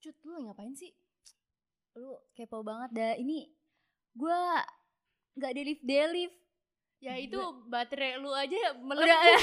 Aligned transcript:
Cut, 0.00 0.16
lu 0.24 0.36
ngapain 0.42 0.72
sih? 0.72 0.92
Lu 1.94 2.16
kepo 2.32 2.62
banget 2.62 2.90
dah. 2.92 3.12
Ini 3.14 3.44
gua 4.12 4.64
nggak 5.34 5.52
delif 5.52 5.80
delif. 5.82 6.32
Ya 7.00 7.16
itu 7.16 7.40
baterai 7.64 8.16
lu 8.16 8.28
aja 8.30 8.52
Udah, 8.52 8.72
meledak. 8.76 9.40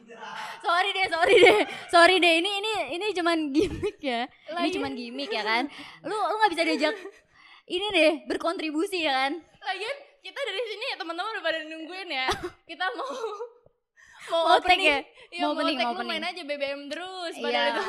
sorry 0.64 0.90
deh, 0.90 1.06
sorry 1.06 1.36
deh, 1.38 1.58
sorry 1.88 2.16
deh. 2.18 2.34
Ini 2.36 2.50
ini 2.56 2.72
ini 2.90 3.06
cuman 3.12 3.38
gimmick 3.50 4.00
ya. 4.00 4.24
Ini 4.24 4.52
Lagian- 4.54 4.74
cuman 4.74 4.92
gimmick 4.94 5.30
ya 5.30 5.42
kan. 5.42 5.64
Lu 6.02 6.16
lu 6.16 6.34
nggak 6.34 6.52
bisa 6.52 6.64
diajak 6.64 6.96
ini 7.66 7.86
deh 7.90 8.12
berkontribusi 8.26 9.00
ya 9.02 9.12
kan. 9.14 9.32
Lagian 9.62 9.96
kita 10.20 10.40
dari 10.40 10.62
sini 10.66 10.84
ya 10.86 10.96
teman-teman 10.96 11.30
udah 11.30 11.44
pada 11.44 11.58
nungguin 11.62 12.08
ya. 12.08 12.26
Kita 12.66 12.84
mau 12.92 13.12
mau 14.26 14.42
Mau 14.42 14.58
opening. 14.58 14.82
ya? 14.82 14.98
Iya, 15.30 15.42
Mau 15.42 15.52
mau, 15.52 15.62
opening, 15.62 15.76
mau 15.78 15.92
lu 15.92 16.02
main 16.02 16.18
opening. 16.18 16.22
aja 16.26 16.42
BBM 16.42 16.80
terus 16.88 17.34
Iya. 17.36 17.42
padahal 17.44 17.68
itu. 17.68 17.84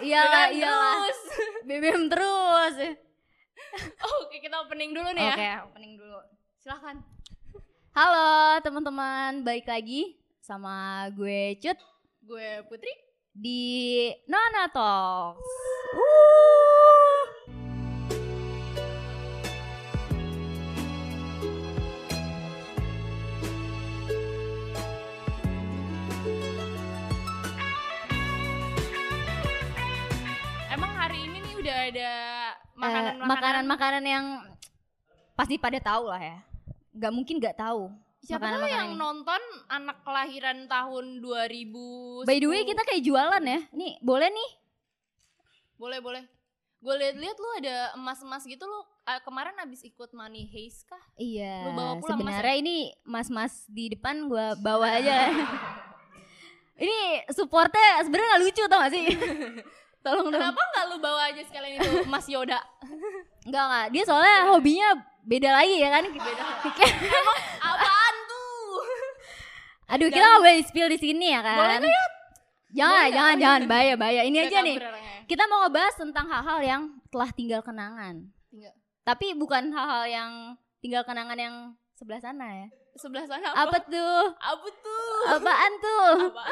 Iyalah, 0.00 0.48
BBM 0.48 0.56
iyalah. 0.58 0.92
terus. 1.04 1.18
BBM 1.68 2.02
terus. 2.08 2.74
Oke, 4.22 4.36
kita 4.38 4.56
opening 4.60 4.90
dulu 4.92 5.08
nih 5.12 5.22
ya. 5.22 5.34
Oke, 5.34 5.50
opening 5.70 5.92
dulu. 5.96 6.18
Silahkan. 6.58 6.96
Halo 7.90 8.30
teman-teman, 8.60 9.42
balik 9.42 9.70
lagi 9.70 10.18
sama 10.42 11.06
gue 11.14 11.54
Cut 11.62 11.78
Gue 12.20 12.64
Putri. 12.66 12.90
di 13.30 14.08
Nona 14.26 14.66
Talks. 14.68 15.42
Uh. 15.94 16.83
Ada 31.94 32.10
Eh, 32.74 32.76
makanan-makanan 32.76 33.30
makanan-makanan 33.30 34.04
yang 34.04 34.26
pasti 35.32 35.54
pada 35.56 35.78
tahu 35.78 36.10
lah 36.10 36.18
ya. 36.18 36.38
Gak 36.92 37.14
mungkin 37.14 37.38
gak 37.38 37.54
tahu. 37.56 37.90
Siapa 38.18 38.40
tahu 38.40 38.66
makanan-makanan 38.66 38.74
yang 38.74 38.90
ini. 38.90 38.98
nonton 38.98 39.42
anak 39.68 39.98
kelahiran 40.02 40.58
tahun 40.64 41.04
2000 41.20 42.26
By 42.26 42.38
the 42.38 42.48
way 42.48 42.62
kita 42.62 42.82
kayak 42.82 43.02
jualan 43.02 43.42
ya. 43.42 43.60
Nih 43.70 43.94
boleh 44.00 44.26
nih. 44.26 44.50
Boleh, 45.74 45.98
boleh. 45.98 46.24
Gue 46.78 46.94
liat-liat 46.94 47.36
lu 47.36 47.48
ada 47.58 47.76
emas-emas 47.94 48.42
gitu 48.42 48.60
lu 48.60 48.76
ah, 49.04 49.16
kemarin 49.18 49.54
abis 49.58 49.84
ikut 49.84 50.10
money 50.12 50.44
haze 50.44 50.82
kah? 50.82 51.00
Iya. 51.14 51.64
Lu 51.64 51.70
bawa 51.72 51.92
pulang, 51.96 52.18
Mas, 52.18 52.26
Sebenarnya 52.26 52.56
ini 52.56 52.76
mas-mas 53.02 53.54
di 53.66 53.88
depan 53.88 54.26
gua 54.26 54.52
bawa 54.66 54.98
aja. 54.98 55.30
ini 56.74 56.98
supportnya 57.30 58.02
sebenarnya 58.02 58.30
gak 58.30 58.42
lucu 58.42 58.62
tau 58.66 58.80
gak 58.80 58.92
sih? 58.92 59.04
Tolong 60.04 60.28
dong. 60.28 60.36
Kenapa 60.36 60.60
nggak 60.60 60.84
lu 60.92 60.96
bawa 61.00 61.32
aja 61.32 61.40
sekalian 61.40 61.80
itu 61.80 62.04
emas 62.04 62.26
Yoda? 62.28 62.60
Enggak 63.48 63.64
enggak. 63.64 63.86
Dia 63.96 64.02
soalnya 64.04 64.36
hobinya 64.52 64.88
beda 65.24 65.50
lagi 65.52 65.76
ya 65.80 65.88
kan. 65.88 66.04
Beda. 66.04 66.44
Emang 67.24 67.38
Apaan 67.64 68.16
tuh? 68.28 68.76
aduh 69.84 70.08
kita 70.08 70.24
nggak 70.24 70.42
boleh 70.44 70.58
spill 70.64 70.88
di 70.92 70.98
sini 71.00 71.32
ya 71.32 71.40
kan. 71.40 71.56
Boleh 71.56 71.76
nggak, 71.80 72.10
Jangan, 72.74 72.92
Boleh 73.00 73.14
jangan, 73.14 73.36
jangan 73.40 73.62
bahaya 73.70 73.94
bahaya. 73.96 74.22
Ini 74.28 74.38
aja 74.44 74.58
nih. 74.60 74.76
Kita 75.24 75.48
mau 75.48 75.64
ngebahas 75.64 75.94
tentang 75.96 76.26
hal-hal 76.28 76.60
yang 76.60 76.82
telah 77.08 77.30
tinggal 77.32 77.60
kenangan. 77.64 78.28
Tinggal. 78.52 78.74
Tapi 79.08 79.26
bukan 79.32 79.72
hal-hal 79.72 80.04
yang 80.04 80.30
tinggal 80.84 81.00
kenangan 81.06 81.38
yang 81.38 81.54
sebelah 81.96 82.20
sana 82.20 82.44
ya. 82.44 82.66
Sebelah 83.00 83.24
sana 83.24 83.56
Apa 83.56 83.72
apa? 83.72 83.78
tuh? 83.88 84.20
Apa 84.36 84.68
tuh? 84.68 85.16
Apaan 85.32 85.72
tuh? 85.80 86.10
Apa? 86.28 86.44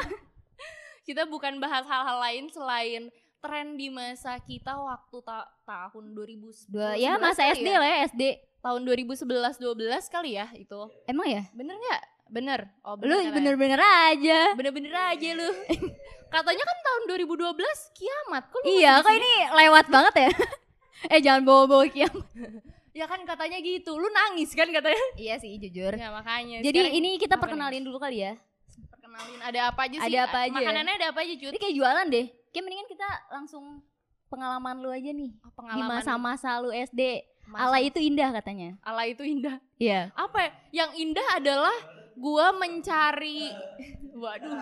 Kita 1.03 1.27
bukan 1.27 1.59
bahas 1.59 1.83
hal-hal 1.83 2.17
lain 2.23 2.47
selain 2.49 3.11
tren 3.43 3.75
di 3.75 3.91
masa 3.91 4.39
kita 4.39 4.71
waktu 4.71 5.17
ta- 5.19 5.51
tahun 5.61 6.15
2010. 6.15 6.71
Dua, 6.71 6.95
ya 6.95 7.19
masa 7.19 7.51
SD 7.51 7.67
ya? 7.67 7.75
lah 7.75 7.89
ya 7.89 7.97
SD. 8.07 8.21
Tahun 8.57 8.79
2011 8.79 9.59
12 9.59 9.59
kali 10.07 10.39
ya 10.39 10.47
itu. 10.55 10.79
Emang 11.03 11.27
ya? 11.27 11.43
Bener 11.51 11.75
nggak? 11.75 12.01
Bener. 12.31 12.59
Oh, 12.81 12.95
Lu 12.95 13.11
kan 13.11 13.19
ya? 13.21 13.31
bener-bener 13.35 13.77
aja. 13.77 14.39
Bener-bener 14.55 14.95
aja 14.95 15.29
lu. 15.35 15.49
Katanya 16.33 16.63
kan 16.63 16.77
tahun 16.81 17.01
2012 17.27 17.51
kiamat. 17.93 18.43
Kok 18.47 18.59
lu 18.63 18.67
Iya, 18.73 19.03
kok 19.03 19.11
ini 19.11 19.33
lewat 19.51 19.85
banget 19.85 20.13
ya? 20.17 20.29
eh 21.13 21.19
jangan 21.19 21.43
bawa-bawa 21.43 21.83
kiam. 21.85 22.15
sini? 22.31 22.63
Ya 22.93 23.09
kan 23.09 23.25
katanya 23.25 23.57
gitu. 23.57 23.97
Lu 23.97 24.05
nangis 24.05 24.53
kan 24.53 24.69
katanya. 24.69 25.01
iya 25.17 25.33
sih 25.35 25.57
jujur. 25.57 25.97
Ya 25.97 26.13
makanya. 26.13 26.61
Jadi 26.61 26.77
Sekarang 26.77 26.93
ini 26.95 27.09
kita 27.17 27.25
apa 27.25 27.35
nih? 27.35 27.41
perkenalin 27.49 27.83
dulu 27.83 27.97
kali 27.97 28.21
ya. 28.21 28.37
perkenalin 28.85 29.39
ada 29.41 29.59
apa 29.67 29.81
aja 29.83 29.97
sih? 29.97 30.05
Ada 30.07 30.19
apa 30.23 30.37
aja 30.45 30.53
ya? 30.53 30.57
Makanannya 30.61 30.93
ada 30.93 31.07
apa 31.09 31.19
aja, 31.25 31.33
Cut? 31.33 31.51
Ini 31.51 31.57
kayak 31.57 31.73
jualan 31.73 32.05
deh. 32.07 32.27
Kayak 32.53 32.63
mendingan 32.63 32.87
kita 32.87 33.07
langsung 33.29 33.81
pengalaman 34.29 34.77
lu 34.77 34.89
aja 34.89 35.09
nih. 35.09 35.31
Oh, 35.35 35.49
Di 35.49 35.55
pengalaman 35.55 35.89
masa-masa 35.91 36.49
lu 36.57 36.69
SD. 36.69 37.01
masa- 37.43 37.67
Ala 37.67 37.77
itu 37.79 37.97
indah 37.97 38.29
katanya. 38.31 38.77
ala 38.79 39.03
itu 39.03 39.21
indah. 39.21 39.57
Iya. 39.75 40.13
Apa 40.13 40.37
ya? 40.39 40.51
Yang 40.71 40.91
indah 40.97 41.27
adalah 41.33 41.75
gua 42.15 42.53
mencari 42.53 43.49
waduh. 44.15 44.53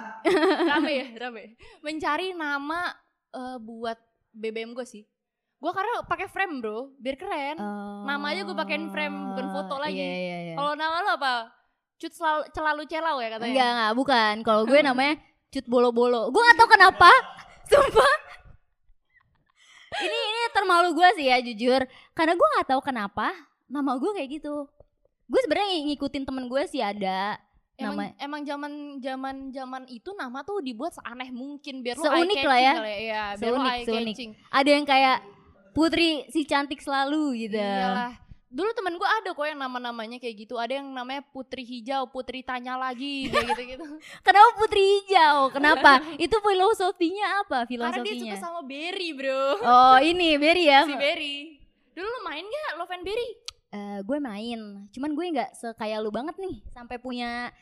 rame 0.66 0.92
ya, 0.94 1.08
rame. 1.20 1.44
Mencari 1.80 2.32
nama 2.32 2.90
eh, 3.30 3.58
buat 3.58 4.00
BBM 4.32 4.72
gue 4.72 4.84
sih. 4.84 5.04
Gua 5.56 5.72
karena 5.72 6.02
pakai 6.02 6.26
frame, 6.26 6.58
Bro, 6.58 6.96
biar 6.98 7.16
keren. 7.16 7.60
Nama 8.02 8.26
aja 8.26 8.42
gua 8.42 8.58
pakein 8.58 8.90
frame, 8.90 9.14
bukan 9.30 9.48
foto 9.52 9.76
lagi. 9.78 9.94
Iya, 9.94 10.16
iya, 10.18 10.38
iya. 10.42 10.56
Kalau 10.56 10.74
nama 10.74 10.96
lu 11.00 11.12
apa? 11.14 11.34
Cut 11.96 12.10
selalu 12.10 12.42
celalu 12.50 12.82
celau 12.88 13.22
ya 13.22 13.30
katanya. 13.30 13.52
Enggak, 13.52 13.70
enggak, 13.70 13.92
bukan. 13.94 14.34
Kalau 14.42 14.62
gue 14.66 14.80
namanya 14.82 15.14
cut 15.48 15.66
bolo-bolo. 15.66 16.34
Gue 16.34 16.42
gak 16.42 16.58
tau 16.58 16.66
kenapa. 16.66 17.12
Sumpah. 17.72 18.14
ini 20.06 20.18
ini 20.18 20.42
termalu 20.52 20.90
gue 20.94 21.10
sih 21.16 21.28
ya 21.28 21.38
jujur. 21.40 21.82
Karena 22.12 22.34
gue 22.36 22.48
gak 22.60 22.68
tahu 22.76 22.82
kenapa 22.82 23.32
nama 23.66 23.96
gue 23.96 24.12
kayak 24.12 24.30
gitu. 24.38 24.68
Gue 25.26 25.40
sebenarnya 25.42 25.68
ng- 25.72 25.86
ngikutin 25.90 26.24
temen 26.28 26.46
gue 26.46 26.64
sih 26.68 26.84
ada. 26.84 27.40
Emang 27.80 27.98
Nama- 27.98 28.16
emang 28.20 28.42
zaman 28.44 28.72
zaman 29.00 29.36
zaman 29.50 29.82
itu 29.88 30.12
nama 30.14 30.44
tuh 30.44 30.62
dibuat 30.62 30.94
seaneh 30.94 31.32
mungkin 31.32 31.82
biar 31.82 31.98
Seunik 31.98 32.44
lah 32.44 32.60
ya. 32.60 32.74
kali 32.78 32.96
Iya, 33.02 33.24
biar 33.34 33.40
Seunik, 33.42 33.74
seunik. 33.88 34.16
Ada 34.52 34.70
yang 34.70 34.86
kayak 34.86 35.18
Putri 35.72 36.28
si 36.28 36.44
cantik 36.44 36.84
selalu 36.84 37.48
gitu. 37.48 37.56
Iyalah. 37.56 38.20
Dulu 38.52 38.68
temen 38.76 39.00
gue 39.00 39.08
ada 39.08 39.32
kok 39.32 39.48
yang 39.48 39.64
nama-namanya 39.64 40.20
kayak 40.20 40.36
gitu. 40.44 40.60
Ada 40.60 40.84
yang 40.84 40.92
namanya 40.92 41.24
Putri 41.32 41.64
Hijau, 41.64 42.12
Putri 42.12 42.44
Tanya 42.44 42.76
lagi, 42.76 43.32
kayak 43.32 43.56
gitu-gitu. 43.56 43.86
Kenapa 44.28 44.50
Putri 44.60 44.84
hijau? 44.84 45.48
Kenapa? 45.56 46.04
Itu 46.28 46.36
filosofinya 46.44 47.48
apa? 47.48 47.64
Karena 47.64 48.04
dia 48.04 48.12
Filosofinya. 48.12 48.36
suka 48.36 48.44
sama 48.44 48.62
Berry, 48.68 49.16
bro. 49.16 49.44
Oh 49.64 49.98
ini 50.04 50.36
Berry 50.36 50.68
ya? 50.68 50.84
Si 50.92 50.96
Berry. 51.00 51.64
Dulu 51.96 52.04
lu 52.04 52.20
main 52.28 52.44
gak 52.44 52.72
Love 52.76 52.92
and 52.92 53.04
Berry? 53.08 53.30
Eh, 53.72 54.00
gue 54.04 54.20
main, 54.20 54.60
cuman 54.92 55.12
gue 55.16 55.26
nggak 55.32 55.56
sekaya 55.56 56.04
lu 56.04 56.12
banget 56.12 56.36
nih, 56.36 56.60
sampai 56.76 57.00
punya 57.00 57.56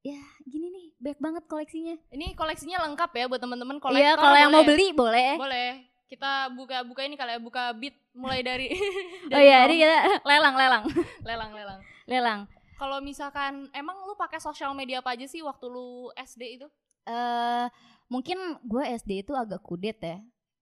ya 0.00 0.16
gini 0.48 0.72
nih, 0.72 0.86
banyak 0.96 1.20
banget 1.20 1.44
koleksinya. 1.44 2.00
Ini 2.08 2.32
koleksinya 2.32 2.80
lengkap 2.88 3.12
ya 3.12 3.28
buat 3.28 3.36
teman-teman 3.36 3.76
kolektor. 3.76 4.08
Iya, 4.08 4.16
kalau 4.16 4.36
yang 4.40 4.48
mau 4.48 4.64
beli 4.64 4.96
boleh. 4.96 5.36
Boleh. 5.36 5.84
Kita 6.08 6.48
buka-buka 6.56 7.04
ini 7.04 7.20
kali 7.20 7.36
ya, 7.36 7.40
buka 7.44 7.76
beat 7.76 7.92
mulai 8.18 8.42
dari 8.42 8.66
Oh 9.34 9.38
dari 9.38 9.46
iya, 9.46 9.62
nol. 9.62 9.66
ini 9.70 9.74
kita 9.80 9.98
lelang, 10.26 10.54
lelang, 10.58 10.84
lelang-lelang. 11.22 11.80
lelang. 12.10 12.40
Kalau 12.78 12.98
misalkan 13.02 13.70
emang 13.74 13.98
lu 14.06 14.14
pakai 14.14 14.38
sosial 14.38 14.74
media 14.74 15.02
apa 15.02 15.14
aja 15.14 15.26
sih 15.26 15.42
waktu 15.42 15.66
lu 15.66 16.10
SD 16.14 16.62
itu? 16.62 16.66
Eh, 17.06 17.66
mungkin 18.10 18.38
gue 18.62 18.84
SD 18.98 19.26
itu 19.26 19.32
agak 19.34 19.62
kudet 19.62 19.98
ya. 19.98 20.18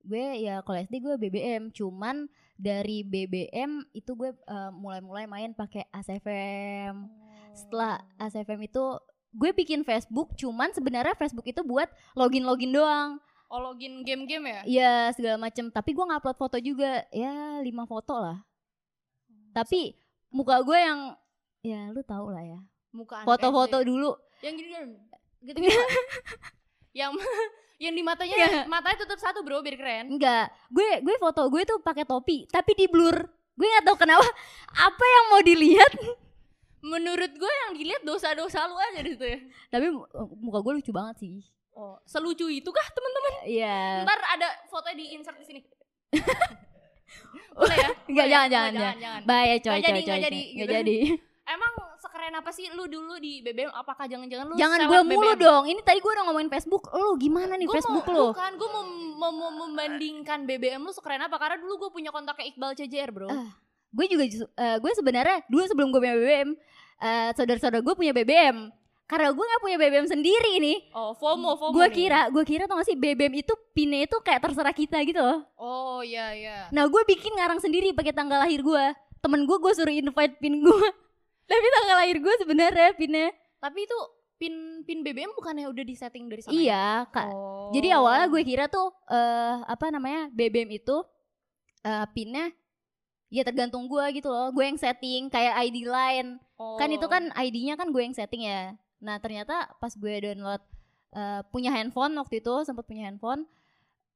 Gue 0.06 0.40
ya 0.40 0.62
kalau 0.62 0.78
SD 0.80 1.02
gue 1.02 1.14
BBM, 1.18 1.74
cuman 1.74 2.30
dari 2.56 3.04
BBM 3.04 3.84
itu 3.92 4.16
gue 4.16 4.32
eh, 4.32 4.70
mulai-mulai 4.72 5.28
main 5.28 5.52
pakai 5.52 5.84
ACFM. 5.92 7.04
Setelah 7.52 8.00
ACFM 8.16 8.64
itu 8.64 8.84
gue 9.36 9.50
bikin 9.52 9.84
Facebook, 9.84 10.32
cuman 10.40 10.72
sebenarnya 10.72 11.12
Facebook 11.18 11.44
itu 11.44 11.60
buat 11.60 11.92
login-login 12.16 12.72
doang. 12.72 13.20
Oh, 13.46 13.62
login 13.62 14.02
game-game 14.02 14.44
ya? 14.44 14.60
Iya 14.64 14.92
segala 15.12 15.38
macem. 15.38 15.68
Tapi 15.68 15.90
gue 15.90 16.02
ngupload 16.02 16.34
foto 16.34 16.56
juga. 16.58 17.06
Ya 17.08 17.30
lima 17.60 17.84
foto 17.84 18.16
lah. 18.16 18.42
Tapi 19.52 19.94
muka 20.28 20.60
gue 20.60 20.76
yang 20.76 21.00
Ya 21.62 21.90
lu 21.90 21.98
tau 22.00 22.26
lah 22.26 22.42
ya. 22.42 22.58
Muka 22.90 23.22
Foto-foto 23.22 23.82
SD. 23.82 23.86
dulu. 23.86 24.10
Yang 24.38 24.54
gini 24.56 24.74
gitu 25.42 25.58
gitu. 25.60 25.82
Yang 26.96 27.10
yang 27.84 27.92
di 27.92 28.00
matanya 28.00 28.34
Iya. 28.34 28.60
matanya 28.64 29.02
tutup 29.02 29.18
satu 29.18 29.42
bro. 29.42 29.60
Biar 29.60 29.74
keren. 29.74 30.06
Enggak. 30.10 30.50
Gue 30.68 31.02
gue 31.02 31.14
foto 31.16 31.46
gue 31.46 31.62
tuh 31.62 31.78
pakai 31.78 32.02
topi 32.02 32.46
Tapi 32.46 32.72
di 32.72 32.86
blur. 32.86 33.14
Gue 33.52 33.66
gak 33.70 33.84
tahu 33.84 33.96
kenapa. 33.98 34.26
Apa 34.72 35.04
yang 35.06 35.24
mau 35.28 35.40
dilihat? 35.40 35.92
Menurut 36.80 37.32
gue 37.32 37.52
yang 37.64 37.72
dilihat 37.74 38.02
dosa-dosa 38.02 38.62
lu 38.64 38.76
aja 38.76 39.00
di 39.00 39.10
situ 39.12 39.24
ya. 39.24 39.38
Tapi 39.68 39.90
mu- 39.90 40.06
muka 40.40 40.58
gue 40.60 40.72
lucu 40.76 40.90
banget 40.90 41.16
sih 41.18 41.42
oh 41.76 42.00
selucu 42.02 42.48
itu 42.48 42.68
kah 42.68 42.86
teman-teman 42.90 43.32
Iya 43.44 44.02
ntar 44.02 44.18
ada 44.32 44.48
fotonya 44.66 44.96
di 44.96 45.06
insert 45.12 45.36
di 45.36 45.44
sini 45.44 45.60
boleh 47.56 47.76
ya 47.76 47.90
Enggak 48.06 48.26
ya? 48.26 48.32
jangan 48.32 48.48
jangan 48.48 48.72
jangan 48.72 48.96
jangan 48.98 49.20
coy 49.22 49.36
Nggak 49.46 49.60
coy 49.62 49.80
jadi, 49.80 50.00
coy 50.00 50.06
coy. 50.06 50.20
jadi, 50.20 50.40
Nggak 50.42 50.66
gitu. 50.66 50.74
jadi 50.74 50.96
emang 51.54 51.72
sekeren 51.96 52.34
apa 52.34 52.50
sih 52.50 52.66
lu 52.70 52.84
dulu 52.86 53.16
di 53.16 53.38
BBM? 53.38 53.70
Apakah 53.70 54.04
jangan-jangan 54.04 54.46
lu 54.46 54.54
Jangan 54.58 54.78
gue 54.84 55.00
mulu 55.06 55.30
BBM? 55.30 55.40
dong. 55.40 55.64
Ini 55.64 55.80
tadi 55.80 55.98
gue 55.98 56.10
udah 56.10 56.24
ngomongin 56.26 56.50
Facebook. 56.50 56.90
Lu 56.90 57.14
gimana 57.16 57.54
nih 57.54 57.64
Gua 57.64 57.74
Facebook 57.78 58.02
mau, 58.04 58.12
lu? 58.12 58.26
Bukan, 58.34 58.52
gue 58.52 58.68
mau, 58.68 58.84
mau, 59.16 59.30
mau 59.32 59.50
membandingkan 59.64 60.42
BBM 60.42 60.82
lu 60.82 60.90
sekeren 60.90 61.22
apa 61.22 61.38
Karena 61.38 61.56
dulu 61.56 61.86
gue 61.86 61.90
punya 61.92 62.10
kontaknya 62.10 62.50
Iqbal 62.50 62.74
CJR 62.74 63.10
bro 63.10 63.30
Ah, 63.30 63.54
Gue 63.88 64.06
juga 64.06 64.26
ju- 64.26 64.50
eh, 64.50 64.76
gue 64.76 64.92
sebenarnya 64.92 65.46
dulu 65.46 65.62
sebelum 65.64 65.88
gue 65.88 66.00
punya 66.02 66.16
BBM, 66.16 66.50
eh, 67.00 67.30
saudara-saudara 67.32 67.80
gue 67.80 67.94
punya 67.94 68.12
BBM. 68.12 68.56
Karena 69.06 69.30
gue 69.30 69.44
nggak 69.46 69.62
punya 69.62 69.76
BBM 69.78 70.08
sendiri 70.10 70.58
nih. 70.58 70.90
Oh 70.90 71.14
FOMO, 71.14 71.54
FOMO 71.54 71.78
Gue 71.78 71.86
kira, 71.94 72.26
gue 72.26 72.42
kira 72.42 72.66
tau 72.66 72.74
gak 72.74 72.90
sih 72.90 72.98
BBM 72.98 73.38
itu 73.38 73.54
pinnya 73.70 74.02
itu 74.02 74.18
kayak 74.18 74.42
terserah 74.42 74.74
kita 74.74 74.98
gitu 75.06 75.22
loh. 75.22 75.46
Oh 75.54 76.02
iya 76.02 76.34
iya 76.34 76.58
Nah 76.74 76.90
gue 76.90 77.02
bikin 77.06 77.38
ngarang 77.38 77.62
sendiri 77.62 77.94
pakai 77.94 78.10
tanggal 78.10 78.42
lahir 78.42 78.66
gue. 78.66 78.84
Temen 79.22 79.46
gue 79.46 79.56
gue 79.62 79.72
suruh 79.78 79.94
invite 79.94 80.42
pin 80.42 80.58
gue. 80.58 80.88
Tapi 81.50 81.66
tanggal 81.78 81.96
lahir 82.02 82.18
gue 82.18 82.34
sebenarnya 82.42 82.90
pinnya. 82.98 83.30
Tapi 83.62 83.86
itu 83.86 83.98
pin 84.42 84.82
pin 84.82 85.06
BBM 85.06 85.32
bukannya 85.38 85.70
udah 85.70 85.84
disetting 85.86 86.26
dari 86.26 86.42
sana? 86.42 86.52
ya? 86.52 86.58
Iya 86.58 86.86
kak. 87.14 87.30
Oh. 87.30 87.70
Jadi 87.70 87.88
awalnya 87.94 88.26
gue 88.26 88.42
kira 88.42 88.66
tuh 88.66 88.90
eh 89.06 89.54
apa 89.70 89.86
namanya 89.94 90.34
BBM 90.34 90.82
itu 90.82 90.98
eh 91.86 92.06
pinnya 92.10 92.50
ya 93.30 93.46
tergantung 93.46 93.86
gue 93.86 94.02
gitu 94.18 94.34
loh. 94.34 94.50
Gue 94.50 94.66
yang 94.66 94.82
setting 94.82 95.30
kayak 95.30 95.62
ID 95.62 95.86
line. 95.86 96.42
Oh. 96.58 96.74
Kan 96.74 96.90
itu 96.90 97.06
kan 97.06 97.30
ID-nya 97.38 97.78
kan 97.78 97.94
gue 97.94 98.02
yang 98.02 98.10
setting 98.10 98.50
ya. 98.50 98.74
Nah 98.98 99.16
ternyata 99.16 99.54
pas 99.76 99.92
gue 99.92 100.14
download 100.20 100.62
eh, 101.12 101.40
punya 101.48 101.70
handphone 101.70 102.12
waktu 102.14 102.40
itu 102.40 102.54
sempat 102.62 102.84
punya 102.84 103.06
handphone. 103.06 103.44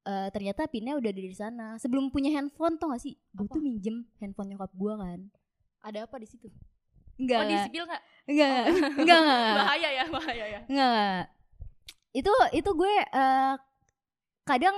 eh, 0.01 0.29
ternyata 0.31 0.65
pinnya 0.65 0.97
udah 0.97 1.09
ada 1.09 1.21
di 1.21 1.37
sana. 1.37 1.67
Sebelum 1.77 2.09
punya 2.09 2.33
handphone 2.33 2.77
tau 2.77 2.89
gak 2.89 3.01
sih? 3.01 3.21
Gue 3.31 3.45
tuh 3.47 3.61
minjem 3.61 4.01
handphone 4.17 4.49
nyokap 4.51 4.73
gue 4.73 4.95
kan. 4.95 5.21
ada 5.81 6.05
apa 6.05 6.17
di 6.17 6.27
situ? 6.27 6.49
Enggak, 7.17 7.37
Oh 7.37 7.45
di 7.45 7.57
sipil 7.59 7.85
nggak? 7.85 8.03
enggak, 8.27 8.49
enggak, 8.97 8.97
enggak, 9.21 9.55
Bahaya 9.55 9.89
ya, 9.91 10.05
bahaya 10.09 10.45
ya. 10.47 10.61
enggak. 10.67 11.21
Itu 12.11 12.33
itu 12.51 12.71
gue 12.71 12.95
eh, 13.07 13.55
kadang 14.43 14.77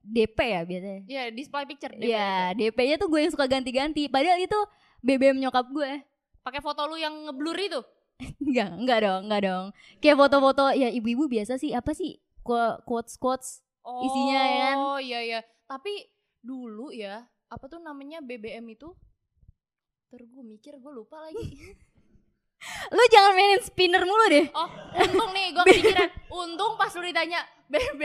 DP 0.00 0.36
ya 0.36 0.60
biasanya. 0.62 1.00
Iya, 1.06 1.22
display 1.30 1.64
picture. 1.64 1.94
Iya, 1.94 2.52
DP-nya 2.52 2.98
tuh 2.98 3.08
gue 3.08 3.20
yang 3.20 3.32
suka 3.32 3.46
ganti-ganti. 3.46 4.04
Padahal 4.04 4.36
itu 4.36 4.58
BBM 5.00 5.38
nyokap 5.38 5.70
gue. 5.70 6.02
Pakai 6.42 6.60
foto 6.60 6.84
lu 6.84 6.94
yang 6.94 7.14
ngeblur 7.24 7.56
itu. 7.56 7.80
Enggak, 8.20 8.70
enggak 8.78 8.98
dong, 9.02 9.20
enggak 9.26 9.42
dong. 9.42 9.66
Kayak 9.98 10.18
foto-foto 10.22 10.64
ya 10.70 10.88
ibu-ibu 10.90 11.26
biasa 11.26 11.58
sih. 11.58 11.74
Apa 11.74 11.90
sih? 11.96 12.22
Quotes 12.44 13.18
quotes. 13.18 13.64
Oh, 13.84 14.00
Isinya 14.06 14.40
ya 14.40 14.56
kan? 14.62 14.76
Oh 14.78 14.98
iya 15.02 15.20
iya. 15.20 15.40
Tapi 15.66 15.92
dulu 16.40 16.92
ya, 16.94 17.24
apa 17.50 17.64
tuh 17.66 17.80
namanya 17.82 18.20
BBM 18.22 18.64
itu? 18.72 18.92
Terus 20.12 20.30
gue 20.30 20.44
mikir, 20.46 20.78
gue 20.78 20.92
lupa 20.94 21.18
lagi. 21.20 21.42
Lu 22.96 23.02
jangan 23.12 23.36
mainin 23.36 23.60
spinner 23.60 24.04
mulu 24.08 24.24
deh. 24.30 24.46
Oh, 24.56 24.68
untung 24.96 25.30
nih 25.36 25.52
gue 25.52 25.64
kepikiran. 25.68 26.08
Untung 26.32 26.80
pas 26.80 26.88
lu 26.96 27.04
ditanya 27.04 27.44
BB, 27.68 28.00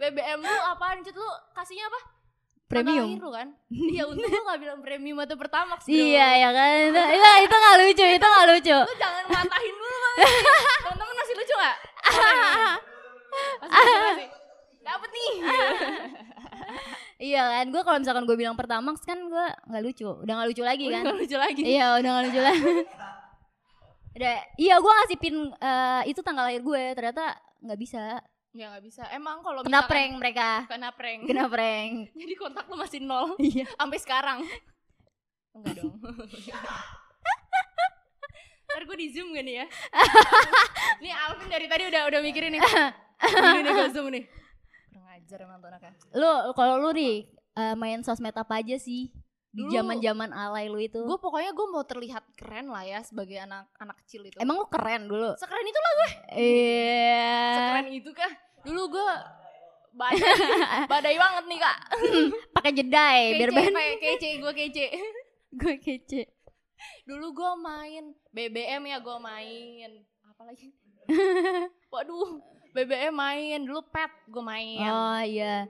BBM 0.00 0.40
lu 0.40 0.56
apaan? 0.72 1.04
Cut 1.04 1.12
lu 1.12 1.28
kasihnya 1.52 1.84
apa? 1.92 2.00
Premium. 2.68 3.16
lu 3.16 3.30
kan? 3.32 3.48
Iya, 3.72 4.04
untung 4.04 4.28
lu 4.28 4.42
gak 4.44 4.60
bilang 4.60 4.80
premium 4.84 5.18
atau 5.24 5.40
pertamax 5.40 5.88
bro. 5.88 5.96
Iya 5.96 6.28
ya 6.36 6.50
kan. 6.52 6.68
Itu, 6.92 7.00
itu, 7.00 7.28
itu 7.48 7.56
gak 7.56 7.76
lucu, 7.80 8.06
itu 8.12 8.26
gak 8.28 8.46
lucu. 8.52 8.78
Lu 8.84 8.94
jangan 9.00 9.24
matahin 9.32 9.74
dulu. 9.74 10.10
Temen-temen 10.84 11.14
masih 11.16 11.34
lucu 11.40 11.54
gak? 11.56 11.76
Masih 12.04 12.20
lucu 12.28 12.36
gak? 14.20 14.30
Dapet 14.84 15.10
nih. 15.12 15.34
Iya 17.18 17.42
kan, 17.50 17.66
gue 17.74 17.82
kalau 17.82 17.98
misalkan 17.98 18.24
gue 18.30 18.36
bilang 18.38 18.54
Pertamax 18.54 19.02
kan 19.02 19.18
gue 19.18 19.46
nggak 19.66 19.82
lucu, 19.82 20.06
udah 20.06 20.32
nggak 20.38 20.48
lucu 20.54 20.62
lagi 20.62 20.86
kan? 20.86 21.02
Udah 21.02 21.18
lucu 21.18 21.36
lagi. 21.36 21.62
iya, 21.66 21.86
udah 21.98 22.10
nggak 22.14 22.24
lucu 22.30 22.40
lagi. 22.46 22.72
udah, 24.14 24.34
iya 24.54 24.74
gue 24.78 24.92
ngasih 25.02 25.18
pin 25.18 25.36
eh, 25.50 26.02
itu 26.06 26.20
tanggal 26.22 26.46
lahir 26.46 26.62
gue, 26.62 26.82
ternyata 26.94 27.34
nggak 27.58 27.78
bisa. 27.82 28.22
Ya 28.58 28.74
gak 28.74 28.82
bisa. 28.82 29.06
Emang 29.14 29.38
kalau 29.38 29.62
Kena 29.62 29.86
prank 29.86 30.18
mereka, 30.18 30.66
Kena 30.66 30.90
prank. 30.90 31.20
kena 31.24 31.46
prank. 31.46 32.10
Jadi 32.18 32.34
kontak 32.34 32.66
lu 32.66 32.74
masih 32.74 32.98
nol 32.98 33.38
Iya. 33.38 33.70
sampai 33.70 33.98
sekarang. 34.02 34.38
Enggak 35.54 35.78
dong. 35.78 35.94
Ntar 38.68 38.82
gue 38.84 38.96
di 38.98 39.08
zoom 39.10 39.30
gak 39.30 39.42
nih 39.42 39.54
ya? 39.56 39.66
nih 41.02 41.12
Alvin 41.14 41.46
dari 41.46 41.66
tadi 41.66 41.82
udah 41.86 42.02
udah 42.10 42.20
mikirin 42.20 42.50
nih. 42.52 42.60
Ini 43.22 43.58
nih 43.62 43.72
gue 43.72 43.88
zoom 43.90 44.06
nih. 44.10 44.22
Kurang 44.88 45.06
ajar 45.08 45.38
emang 45.40 45.56
tuh 45.58 45.68
anaknya. 45.70 45.92
Lu 46.12 46.30
kalau 46.52 46.74
lu 46.78 46.90
nih 46.92 47.14
eh, 47.54 47.74
main 47.74 48.02
sosmed 48.02 48.34
apa 48.34 48.58
aja 48.58 48.74
sih 48.74 49.10
di 49.48 49.62
zaman-zaman 49.70 50.30
alay 50.30 50.66
lu 50.66 50.78
itu? 50.78 50.98
Gue 51.00 51.16
pokoknya 51.16 51.50
gue 51.50 51.66
mau 51.68 51.82
terlihat 51.82 52.22
keren 52.34 52.68
lah 52.68 52.82
ya 52.82 52.98
sebagai 53.00 53.38
anak 53.38 53.66
anak 53.76 53.96
kecil 54.02 54.24
itu. 54.24 54.36
Emang 54.36 54.58
lu 54.58 54.66
keren 54.66 55.06
dulu? 55.06 55.30
sekeren 55.34 55.64
itu 55.64 55.78
lah 55.78 55.92
gue. 55.94 56.10
Iya. 56.36 57.36
Sekeren 57.54 57.86
itu 57.88 58.10
kah? 58.12 58.32
Dulu 58.64 58.82
gue 58.90 59.12
badai, 59.94 60.20
badai 60.90 61.16
banget 61.18 61.44
nih 61.46 61.58
kak. 61.58 61.78
Pakai 62.56 62.72
jedai 62.74 63.22
biar 63.38 63.50
kayak 63.50 63.98
kece, 64.02 64.28
gue 64.38 64.52
kece. 64.54 64.86
gue 65.58 65.74
kece. 65.80 66.22
Dulu 67.08 67.26
gue 67.34 67.52
main 67.58 68.04
BBM 68.30 68.82
ya 68.86 68.98
gue 69.02 69.16
main. 69.18 69.90
Apa 70.28 70.42
lagi? 70.46 70.70
Waduh, 71.92 72.38
BBM 72.76 73.14
main. 73.16 73.58
Dulu 73.64 73.80
pet 73.90 74.12
gue 74.28 74.44
main. 74.44 74.86
Oh 74.86 75.22
iya. 75.24 75.66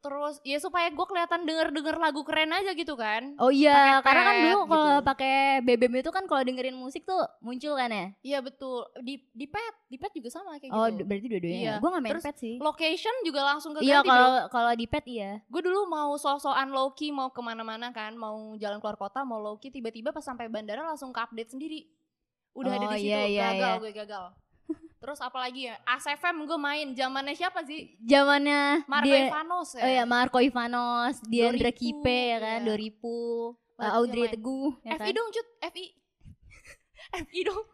Terus 0.00 0.40
ya 0.40 0.56
supaya 0.56 0.88
gue 0.88 1.06
kelihatan 1.06 1.44
denger-denger 1.44 1.96
lagu 1.96 2.20
keren 2.20 2.48
aja 2.50 2.72
gitu 2.72 2.92
kan. 2.94 3.36
Oh 3.36 3.48
iya, 3.48 4.00
Pakai 4.00 4.04
karena 4.06 4.22
kan 4.22 4.34
dulu 4.38 4.58
kalau 4.64 4.88
gitu. 4.90 5.04
pakai 5.04 5.34
BBM 5.60 5.94
itu 5.98 6.10
kan 6.10 6.24
kalau 6.24 6.40
dengerin 6.40 6.72
musik 6.72 7.04
tuh 7.04 7.20
muncul 7.38 7.74
kan 7.74 7.88
ya? 7.88 8.06
Iya 8.22 8.38
betul. 8.40 8.88
Di 8.98 9.20
di 9.30 9.44
pet, 9.44 9.74
di 9.86 9.96
pet 9.96 10.08
juga 10.10 10.28
sama 10.30 10.56
kayak 10.56 10.70
Oh, 10.70 10.88
gitu. 10.88 10.96
d- 10.96 11.04
berarti 11.04 11.26
dua-duanya. 11.28 11.60
Iya. 11.60 11.74
Gue 11.76 11.88
gak 11.90 12.00
main 12.00 12.12
Terus 12.12 12.24
pet 12.24 12.36
sih. 12.38 12.54
Location 12.56 13.14
juga 13.22 13.40
langsung 13.44 13.70
ke 13.70 13.80
Iya, 13.80 14.00
kalau 14.00 14.30
kalau 14.48 14.72
di 14.72 14.86
pet 14.86 15.04
iya. 15.04 15.44
gue 15.44 15.60
dulu 15.60 15.84
mau 15.86 16.16
so-soan 16.16 16.68
low 16.70 16.90
key 16.90 17.12
mau 17.12 17.28
ke 17.28 17.40
mana-mana 17.40 17.88
kan 17.90 18.12
mau 18.12 18.34
jalan 18.56 18.78
keluar 18.78 18.96
kota 18.96 19.20
mau 19.20 19.36
low 19.36 19.56
key 19.56 19.68
tiba-tiba 19.68 20.10
pas 20.10 20.22
sampai 20.22 20.46
bandara 20.46 20.80
langsung 20.80 21.10
ke 21.10 21.20
update 21.20 21.50
sendiri 21.50 21.84
udah 22.52 22.72
ada 22.72 22.82
Oh, 22.82 22.90
di 22.90 22.98
situ 22.98 23.06
iya, 23.06 23.20
iya, 23.24 23.42
gagal 23.48 23.60
iya. 23.68 23.72
gue 23.78 23.92
gagal 23.94 24.24
terus 25.10 25.26
apalagi 25.26 25.66
ya? 25.66 25.74
ASFM 25.82 26.46
gue 26.46 26.54
main. 26.54 26.86
Zamannya 26.94 27.34
siapa 27.34 27.66
sih? 27.66 27.98
Zamannya 27.98 28.86
Marco 28.86 29.10
dia 29.10 29.26
Ivanos 29.26 29.74
ya? 29.74 29.82
Oh 29.82 29.90
ya 29.90 30.04
Marco 30.06 30.38
Ivanos, 30.38 31.18
Diandra 31.26 31.74
2000, 31.74 31.82
Kipe 31.82 32.18
ya 32.30 32.38
kan, 32.38 32.58
iya. 32.62 32.66
Doripu, 32.70 33.18
uh, 33.74 33.90
Audrey. 33.98 34.30
Teguh 34.30 34.78
ya 34.86 34.94
FI 34.94 35.10
kan. 35.10 35.18
dong 35.18 35.28
cut. 35.34 35.48
FI 35.74 35.84
FI 37.26 37.40
dong. 37.42 37.64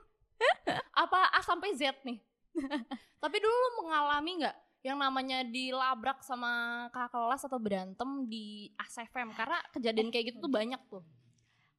Apa 1.04 1.28
A 1.28 1.44
sampai 1.44 1.76
Z 1.76 1.92
nih? 2.08 2.24
Tapi 3.20 3.36
dulu 3.36 3.52
lu 3.52 3.70
mengalami 3.84 4.40
nggak 4.40 4.56
yang 4.80 4.96
namanya 4.96 5.44
dilabrak 5.44 6.24
sama 6.24 6.88
kakak 6.88 7.20
kelas 7.20 7.44
atau 7.44 7.60
berantem 7.60 8.24
di 8.32 8.72
ASFM 8.80 9.36
karena 9.36 9.60
kejadian 9.76 10.08
kayak 10.08 10.32
gitu 10.32 10.49
tuh 10.49 10.52
banyak 10.56 10.80
tuh 10.88 11.04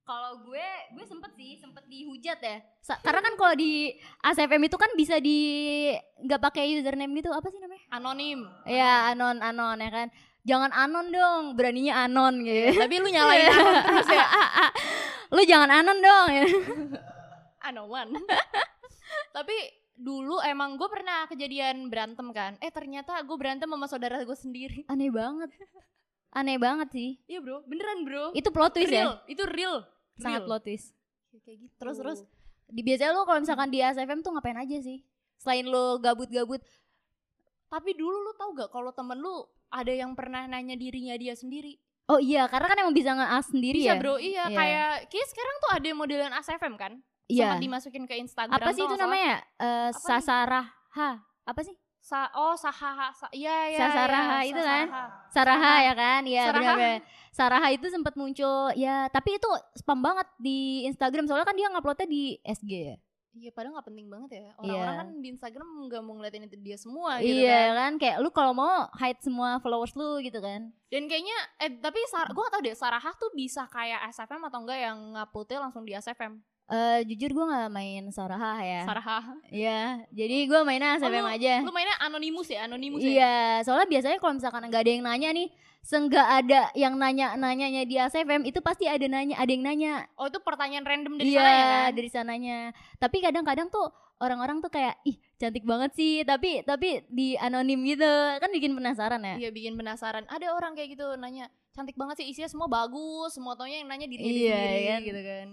Kalau 0.07 0.39
gue, 0.41 0.67
gue 0.93 1.03
sempet 1.03 1.35
sih, 1.35 1.59
sempet 1.59 1.83
dihujat 1.83 2.39
ya. 2.39 2.63
Sa- 2.79 2.95
karena 2.97 3.19
kan 3.19 3.35
kalau 3.35 3.53
di 3.53 3.91
ASFM 4.21 4.63
itu 4.63 4.75
kan 4.75 4.87
bisa 4.93 5.19
di 5.19 5.39
nggak 6.17 6.39
pakai 6.41 6.63
username 6.73 7.11
gitu, 7.13 7.27
apa 7.29 7.43
sih 7.45 7.59
namanya? 7.59 7.83
anonim 7.89 8.39
Ya 8.63 9.11
anon 9.11 9.37
anon 9.37 9.75
ya 9.75 9.91
kan. 9.91 10.07
Jangan 10.41 10.71
anon 10.71 11.11
dong, 11.11 11.43
beraninya 11.53 12.01
anon 12.01 12.39
gitu. 12.39 12.79
tapi 12.79 12.95
lu 12.97 13.09
nyalain 13.09 13.51
anon 13.51 13.75
terus 13.83 14.07
ya 14.07 14.25
Lu 15.29 15.43
jangan 15.43 15.67
anon 15.73 15.99
dong 15.99 16.27
ya. 16.37 16.45
anoman 17.59 18.07
tapi 19.35 19.51
dulu 19.93 20.39
emang 20.41 20.77
gue 20.77 20.87
pernah 20.87 21.27
kejadian 21.27 21.89
berantem 21.89 22.31
kan 22.31 22.55
eh 22.57 22.69
ternyata 22.69 23.19
gue 23.19 23.35
berantem 23.35 23.67
sama 23.67 23.87
saudara 23.87 24.21
gue 24.21 24.37
sendiri 24.37 24.87
Aneh 24.87 25.09
banget. 25.09 25.51
Aneh 26.29 26.55
banget 26.55 26.87
sih. 26.91 27.09
iya 27.25 27.39
bro 27.39 27.59
beneran 27.63 28.03
bro 28.03 28.31
Itu 28.31 28.47
plot 28.47 28.71
twist 28.71 28.87
real 28.87 29.17
ya. 29.17 29.27
itu 29.27 29.43
real 29.43 29.83
Sangat 30.19 30.41
plot 30.43 30.63
twist. 30.63 30.91
kayak 31.37 31.57
gitu 31.61 31.73
Terus 31.77 31.95
terus 31.95 32.19
di 32.67 32.81
biasanya 32.81 33.11
lu 33.11 33.23
kalau 33.23 33.39
misalkan 33.39 33.69
di 33.69 33.79
ASFM 33.79 34.19
tuh 34.19 34.31
ngapain 34.31 34.57
aja 34.57 34.77
sih? 34.77 35.05
Selain 35.37 35.63
lu 35.63 35.97
gabut-gabut. 35.97 36.59
tapi 37.67 37.91
dulu 37.93 38.15
lu 38.21 38.31
tau 38.33 38.51
gak 38.53 38.69
kalau 38.69 38.89
temen 38.89 39.17
lu 39.17 39.43
ada 39.67 39.91
yang 39.91 40.11
pernah 40.13 40.43
nanya 40.45 40.73
dirinya 40.73 41.13
dia 41.13 41.33
sendiri 41.33 41.75
Oh 42.07 42.15
iya, 42.17 42.47
karena 42.47 42.65
kan 42.65 42.79
emang 42.79 42.95
bisa 42.95 43.11
nge-as 43.11 43.51
sendiri 43.51 43.83
bisa 43.83 43.91
ya. 43.91 43.99
bro 43.99 44.15
iya 44.15 44.47
Iya. 44.47 44.55
kayak 44.55 44.89
kayak 45.07 45.27
sekarang 45.27 45.55
tuh 45.59 45.69
ada 45.73 45.89
modelan 45.91 46.31
ASFM 46.33 46.73
kan 46.73 46.93
Iya. 47.27 47.43
sempat 47.43 47.59
dimasukin 47.59 48.03
ke 48.03 48.15
Instagram 48.17 48.55
Apa 48.55 48.71
sih 48.71 48.79
itu 48.81 48.95
namanya? 48.95 49.43
Eh 49.53 49.91
Apa 49.91 49.91
nih? 49.91 49.99
Sasaraha. 49.99 51.09
Apa 51.43 51.61
sih? 51.61 51.75
Sa 52.07 52.31
oh 52.39 52.55
sahaha 52.55 53.11
sa 53.11 53.27
iya 53.35 53.67
iya 53.67 53.79
Sasaraha 53.83 54.39
iya, 54.39 54.47
itu 54.47 54.61
kan? 54.63 54.85
Saraha 55.27 55.73
ya 55.83 55.93
kan? 55.93 56.21
Iya 56.23 56.43
Saraha. 56.47 56.55
benar-benar. 56.55 56.99
Saraha 57.35 57.67
itu 57.75 57.85
sempat 57.91 58.13
muncul 58.15 58.71
ya, 58.79 59.11
tapi 59.11 59.35
itu 59.35 59.49
spam 59.75 59.99
banget 59.99 60.23
di 60.39 60.87
Instagram 60.87 61.27
soalnya 61.27 61.43
kan 61.43 61.59
dia 61.59 61.67
nguploadnya 61.67 62.07
di 62.07 62.39
SG 62.47 62.71
ya. 62.71 62.97
Iya 63.37 63.53
padahal 63.53 63.77
gak 63.77 63.93
penting 63.93 64.09
banget 64.09 64.29
ya 64.33 64.49
Orang-orang 64.57 64.73
Iya. 64.89 64.97
kan 64.97 65.07
di 65.21 65.27
Instagram 65.29 65.67
gak 65.85 66.01
mau 66.01 66.17
ngeliatin 66.17 66.49
itu 66.49 66.57
dia 66.57 66.73
semua 66.73 67.21
gitu 67.21 67.37
iya 67.37 67.69
kan 67.69 67.77
kan? 67.77 67.91
kayak 68.01 68.17
lu 68.17 68.29
kalau 68.33 68.49
mau 68.49 68.89
hide 68.97 69.21
semua 69.21 69.61
followers 69.61 69.93
lu 69.93 70.17
gitu 70.25 70.41
kan. 70.41 70.73
Dan 70.89 71.05
kayaknya 71.05 71.37
eh 71.61 71.69
tapi 71.77 72.01
Sar 72.09 72.33
gue 72.33 72.39
gak 72.39 72.53
tau 72.55 72.63
deh 72.63 72.73
Sarah 72.73 73.03
tuh 73.13 73.29
bisa 73.35 73.67
kayak 73.69 74.09
SFM 74.09 74.41
atau 74.41 74.63
enggak 74.63 74.79
yang 74.81 74.97
nguploadnya 75.13 75.59
langsung 75.59 75.83
di 75.85 75.93
SFM 75.93 76.39
Eh, 76.67 76.99
jujur 77.07 77.31
gue 77.31 77.45
nggak 77.47 77.71
main 77.71 78.03
Saraha 78.11 78.59
ya. 78.59 78.83
Sarah. 78.83 79.23
Iya, 79.47 80.03
jadi 80.11 80.37
gue 80.43 80.59
mainnya 80.67 80.93
Oh, 80.93 80.99
ASFM 80.99 81.23
lu- 81.23 81.31
aja. 81.31 81.53
Lu 81.63 81.71
mainnya 81.71 81.95
anonimus 81.97 82.51
ya, 82.51 82.67
anonimus 82.67 82.99
ya. 82.99 83.07
Iya, 83.07 83.37
soalnya 83.63 83.87
biasanya 83.87 84.17
kalau 84.19 84.35
misalkan 84.35 84.67
nggak 84.67 84.83
ada 84.83 84.91
yang 84.91 85.03
nanya 85.07 85.29
nih, 85.31 85.47
seenggak 85.79 86.27
ada 86.27 86.67
yang 86.75 86.99
nanya 86.99 87.39
nanyanya 87.39 87.87
di 87.87 87.95
ASFM 87.95 88.43
itu 88.43 88.59
pasti 88.59 88.83
ada 88.83 89.07
nanya, 89.07 89.39
ada 89.39 89.47
yang 89.47 89.63
nanya. 89.63 90.11
Oh, 90.19 90.27
itu 90.27 90.43
pertanyaan 90.43 90.83
random 90.83 91.15
dari 91.15 91.31
iya, 91.31 91.39
sana 91.39 91.47
ya 91.47 91.63
kan? 91.63 91.89
dari 91.95 92.09
sananya. 92.11 92.57
Tapi 92.99 93.17
kadang-kadang 93.23 93.71
tuh 93.71 93.87
orang-orang 94.19 94.59
tuh 94.59 94.67
kayak 94.67 94.99
ih 95.03 95.15
cantik 95.37 95.63
banget 95.63 95.95
sih, 95.95 96.27
tapi 96.27 96.67
tapi 96.67 96.99
di 97.07 97.39
anonim 97.39 97.79
gitu 97.87 98.11
kan 98.43 98.51
bikin 98.51 98.75
penasaran 98.75 99.23
ya. 99.23 99.39
Iya, 99.39 99.49
bikin 99.55 99.79
penasaran. 99.79 100.27
Ada 100.27 100.51
orang 100.51 100.75
kayak 100.75 100.99
gitu 100.99 101.15
nanya, 101.15 101.47
cantik 101.71 101.95
banget 101.95 102.19
sih 102.19 102.27
isinya 102.27 102.51
semua 102.51 102.67
bagus, 102.67 103.31
semua 103.31 103.55
taunya 103.55 103.79
yang 103.79 103.87
nanya 103.87 104.03
diri 104.03 104.19
Iya, 104.19 104.51
sendiri 104.51 104.83
kan? 104.83 104.99
gitu 105.05 105.23
kan. 105.23 105.47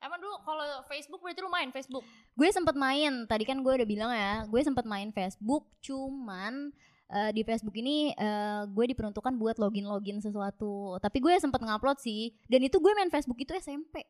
Emang 0.00 0.16
dulu 0.16 0.32
kalau 0.48 0.64
Facebook 0.88 1.20
berarti 1.20 1.40
lu 1.44 1.52
main 1.52 1.68
Facebook? 1.68 2.04
Gue 2.32 2.48
sempet 2.48 2.72
main, 2.72 3.28
tadi 3.28 3.44
kan 3.44 3.60
gue 3.60 3.68
udah 3.68 3.88
bilang 3.88 4.08
ya, 4.08 4.48
gue 4.48 4.60
sempet 4.64 4.88
main 4.88 5.12
Facebook, 5.12 5.68
cuman 5.84 6.72
eh, 7.12 7.30
di 7.36 7.44
Facebook 7.44 7.76
ini 7.76 8.16
eh, 8.16 8.62
gue 8.64 8.84
diperuntukkan 8.96 9.36
buat 9.36 9.60
login-login 9.60 10.24
sesuatu. 10.24 10.96
Tapi 11.04 11.20
gue 11.20 11.36
sempet 11.36 11.60
ngupload 11.60 12.00
sih, 12.00 12.32
dan 12.48 12.64
itu 12.64 12.80
gue 12.80 12.92
main 12.96 13.12
Facebook 13.12 13.44
itu 13.44 13.52
SMP. 13.60 14.00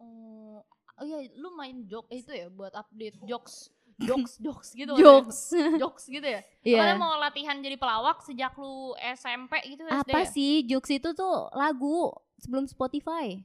Oh, 0.00 0.64
oh 0.96 1.04
iya, 1.04 1.28
lu 1.36 1.52
main 1.60 1.84
jok 1.84 2.08
eh, 2.08 2.24
itu 2.24 2.32
ya 2.32 2.48
buat 2.48 2.72
update 2.72 3.20
jokes, 3.28 3.68
jokes, 4.08 4.40
jokes 4.40 4.68
gitu. 4.72 4.96
kan 4.96 5.00
ya? 5.00 5.04
Jokes. 5.04 5.38
jokes 5.76 6.04
gitu 6.08 6.24
ya. 6.24 6.40
Iya. 6.72 6.78
Karena 6.80 6.94
mau 6.96 7.20
latihan 7.20 7.60
jadi 7.60 7.76
pelawak 7.76 8.24
sejak 8.24 8.56
lu 8.56 8.96
SMP 9.12 9.76
gitu 9.76 9.84
SD 9.84 10.08
Apa 10.08 10.24
ya? 10.24 10.30
sih 10.30 10.64
jokes 10.64 10.88
itu 10.88 11.12
tuh 11.12 11.52
lagu 11.52 12.16
sebelum 12.40 12.64
Spotify? 12.64 13.44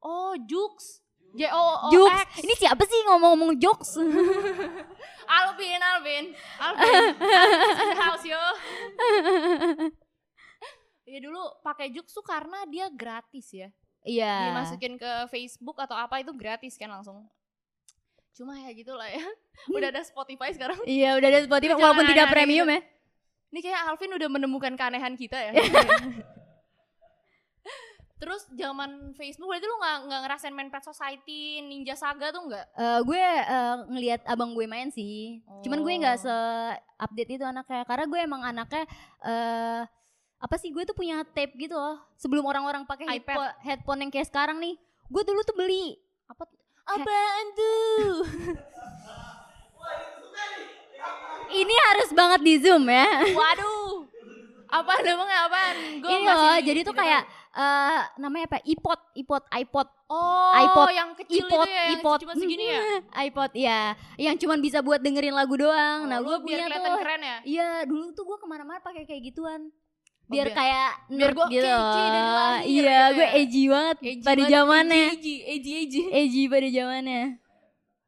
Oh, 0.00 0.32
jokes. 0.48 1.00
J 1.30 1.46
O 1.54 1.62
O. 1.86 1.88
X. 2.10 2.42
Ini 2.42 2.54
siapa 2.58 2.82
sih 2.88 3.00
ngomong-ngomong 3.06 3.54
jokes? 3.62 3.94
Alvin, 5.38 5.78
Alvin, 5.78 6.24
Alvin, 6.58 7.02
house 7.94 8.26
yo. 8.26 8.42
Ya 11.06 11.18
dulu 11.22 11.42
pakai 11.62 11.90
Jux 11.94 12.10
tuh 12.10 12.22
karena 12.26 12.66
dia 12.66 12.90
gratis 12.90 13.50
ya. 13.54 13.70
Iya. 14.02 14.50
Dimasukin 14.50 14.98
ke 14.98 15.10
Facebook 15.30 15.78
atau 15.78 15.94
apa 15.94 16.18
itu 16.18 16.34
gratis 16.34 16.74
kan 16.74 16.90
langsung. 16.90 17.30
Cuma 18.34 18.58
ya 18.58 18.70
gitulah 18.74 19.06
ya. 19.06 19.22
Udah 19.70 19.90
ada 19.90 20.02
Spotify 20.02 20.50
sekarang. 20.54 20.82
Iya, 20.86 21.18
udah 21.18 21.28
ada 21.30 21.40
Spotify 21.46 21.74
walaupun 21.78 22.06
tidak 22.10 22.30
premium 22.34 22.66
gitu. 22.66 22.74
ya. 22.74 22.80
Ini 23.50 23.60
kayak 23.66 23.80
Alvin 23.90 24.12
udah 24.18 24.28
menemukan 24.30 24.72
keanehan 24.78 25.14
kita 25.18 25.38
ya. 25.50 25.52
Terus 28.20 28.44
zaman 28.52 28.90
Facebook 29.16 29.48
berarti 29.48 29.64
lu 29.64 29.76
nggak 29.76 29.96
nggak 30.04 30.20
ngerasain 30.22 30.52
main 30.52 30.68
Pet 30.68 30.84
Society, 30.84 31.64
Ninja 31.64 31.96
Saga 31.96 32.28
tuh 32.28 32.44
nggak? 32.44 32.66
Eh, 32.70 33.00
gue 33.02 33.16
eh, 33.40 33.76
ngelihat 33.88 34.20
abang 34.24 34.52
gue 34.52 34.66
main 34.66 34.92
sih. 34.92 35.40
Cuman 35.64 35.80
gue 35.80 35.94
nggak 35.98 36.16
Oh. 36.20 36.22
se 36.22 36.36
update 36.96 37.30
itu 37.32 37.44
anaknya 37.44 37.80
karena 37.82 38.04
gue 38.04 38.20
emang 38.20 38.42
anaknya 38.44 38.84
eh 39.24 39.82
apa 40.36 40.56
sih 40.56 40.68
gue 40.68 40.84
tuh 40.84 40.92
punya 40.92 41.24
tape 41.26 41.56
gitu 41.56 41.72
loh. 41.72 41.96
Sebelum 42.14 42.44
orang-orang 42.44 42.84
pakai 42.84 43.08
headphone, 43.08 43.52
headphone 43.58 44.00
yang 44.00 44.10
kayak 44.10 44.28
sekarang 44.28 44.60
nih. 44.60 44.76
Gue 45.08 45.24
dulu 45.24 45.40
tuh 45.40 45.56
beli. 45.56 45.96
Apa? 46.28 46.44
Apaan 46.86 47.46
tuh? 47.52 48.20
Ini 51.50 51.74
harus 51.90 52.08
banget 52.12 52.40
di 52.42 52.54
zoom 52.62 52.86
ya. 52.86 53.06
Waduh. 53.26 54.06
Apaan 54.70 55.02
emangnya 55.02 55.38
apaan? 55.44 55.76
Ini 55.98 56.14
masih 56.22 56.30
loh, 56.46 56.54
di- 56.54 56.62
jadi 56.62 56.80
tuh 56.80 56.94
tidak 56.94 57.02
kayak 57.02 57.22
tahu. 57.26 57.39
Eh 57.52 58.00
namanya 58.16 58.46
apa? 58.46 58.58
iPod, 58.62 59.00
iPod, 59.12 59.42
iPod, 59.50 59.88
oh, 60.06 60.52
iPod, 60.54 60.86
yang 60.90 61.10
kecil 61.14 61.42
iPod, 61.44 61.66
itu 61.66 61.68
ya, 61.68 61.82
iPod. 61.92 62.18
cuma 62.22 62.34
segini 62.34 62.64
ya. 62.64 62.80
iPod 63.26 63.50
ya, 63.52 63.80
yang 64.16 64.36
cuman 64.36 64.58
bisa 64.58 64.78
buat 64.78 64.98
dengerin 64.98 65.32
lagu 65.32 65.54
doang. 65.54 66.06
nah, 66.06 66.18
Oh, 66.18 66.24
gue 66.24 66.36
lu 66.36 66.46
biar 66.46 66.62
punya 66.64 66.78
tuh. 66.78 66.94
keren 66.96 67.20
ya. 67.20 67.36
Iya, 67.42 67.68
dulu 67.84 68.04
tuh 68.10 68.22
gue 68.24 68.36
ke 68.36 68.46
mana-mana 68.46 68.78
pakai 68.78 69.02
kayak 69.02 69.22
gituan. 69.26 69.66
Oh, 69.66 70.28
Biar 70.28 70.46
kayak 70.48 70.90
biar 71.10 71.30
gua 71.34 71.46
gitu. 71.48 71.66
dari 71.66 72.22
lahir 72.22 72.62
Iya, 72.62 72.98
gitu 73.02 73.10
gue 73.12 73.26
ya. 73.26 73.30
edgy 73.34 73.64
banget 73.66 73.96
Edgy 74.00 74.22
pada 74.22 74.42
zamannya. 74.46 75.04
Edgy, 75.10 75.34
edgy, 75.44 75.72
edgy. 75.76 76.00
Edgy 76.08 76.42
pada 76.46 76.68
zamannya. 76.70 77.22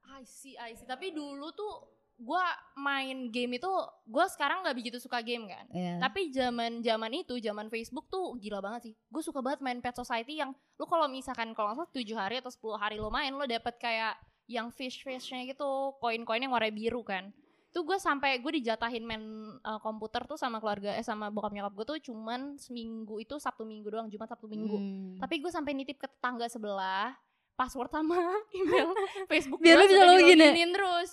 I 0.08 0.22
see, 0.22 0.54
I 0.54 0.70
see. 0.72 0.86
Tapi 0.86 1.10
dulu 1.10 1.50
tuh 1.50 1.91
gua 2.22 2.46
main 2.78 3.28
game 3.28 3.58
itu, 3.58 3.70
gua 4.06 4.30
sekarang 4.30 4.62
nggak 4.62 4.76
begitu 4.78 4.98
suka 5.02 5.18
game 5.20 5.50
kan. 5.50 5.66
Iya. 5.74 5.98
Tapi 5.98 6.30
zaman 6.30 6.80
zaman 6.80 7.10
itu, 7.12 7.36
zaman 7.42 7.66
Facebook 7.66 8.06
tuh 8.06 8.38
gila 8.38 8.62
banget 8.62 8.90
sih. 8.90 8.94
Gue 9.10 9.22
suka 9.26 9.42
banget 9.42 9.60
main 9.60 9.82
Pet 9.82 9.98
Society 9.98 10.38
yang 10.38 10.54
lu 10.78 10.86
kalau 10.86 11.10
misalkan 11.10 11.50
kalau 11.52 11.74
nggak 11.74 11.84
salah 11.84 11.92
7 11.92 12.14
hari 12.16 12.36
atau 12.38 12.50
10 12.54 12.78
hari 12.78 12.96
lo 13.02 13.10
main, 13.10 13.34
lo 13.34 13.44
dapet 13.44 13.74
kayak 13.76 14.14
yang 14.46 14.70
fish-fishnya 14.70 15.46
gitu, 15.50 15.96
koin-koin 15.98 16.42
yang 16.42 16.54
warna 16.54 16.70
biru 16.70 17.02
kan. 17.02 17.30
Itu 17.72 17.88
gue 17.88 17.96
sampai 17.96 18.36
gue 18.44 18.52
dijatahin 18.60 19.00
main 19.00 19.24
uh, 19.64 19.80
komputer 19.80 20.28
tuh 20.28 20.36
sama 20.36 20.60
keluarga 20.60 20.92
eh 20.92 21.00
sama 21.00 21.32
bokap 21.32 21.56
nyokap 21.56 21.72
gue 21.72 21.86
tuh 21.88 21.98
cuman 22.12 22.60
seminggu 22.60 23.16
itu 23.16 23.40
Sabtu 23.40 23.64
Minggu 23.64 23.88
doang, 23.88 24.12
Jumat 24.12 24.28
Sabtu 24.28 24.44
Minggu. 24.44 24.76
Hmm. 24.76 25.16
Tapi 25.16 25.40
gue 25.40 25.48
sampai 25.48 25.72
nitip 25.72 25.96
ke 25.96 26.04
tetangga 26.04 26.46
sebelah 26.52 27.16
password 27.56 27.88
sama 27.88 28.18
email 28.58 28.92
Facebook 29.30 29.60
Biar 29.64 29.80
lu 29.80 29.86
bisa 29.88 30.04
login 30.04 30.38
ya? 30.40 30.52
terus. 30.52 31.10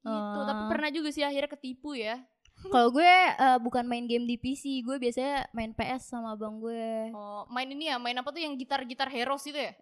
Gitu, 0.00 0.10
tapi 0.42 0.62
Oh. 0.62 0.68
pernah 0.68 0.88
juga 0.88 1.08
sih 1.08 1.20
akhirnya 1.20 1.50
ketipu 1.50 1.92
ya. 1.92 2.16
Kalau 2.62 2.88
gue 2.90 3.04
eh, 3.30 3.58
bukan 3.58 3.84
main 3.84 4.04
game 4.04 4.24
di 4.24 4.36
PC, 4.36 4.80
gue 4.80 4.96
biasanya 4.96 5.48
main 5.50 5.72
PS 5.72 6.10
sama 6.10 6.32
abang 6.32 6.56
gue. 6.56 7.08
Oh, 7.10 7.48
main 7.48 7.64
ini 7.66 7.88
ya, 7.88 7.96
main 7.96 8.12
apa 8.14 8.28
tuh 8.28 8.38
yang 8.38 8.52
gitar-gitar 8.54 9.08
heroes 9.08 9.44
itu 9.44 9.56
ya? 9.56 9.72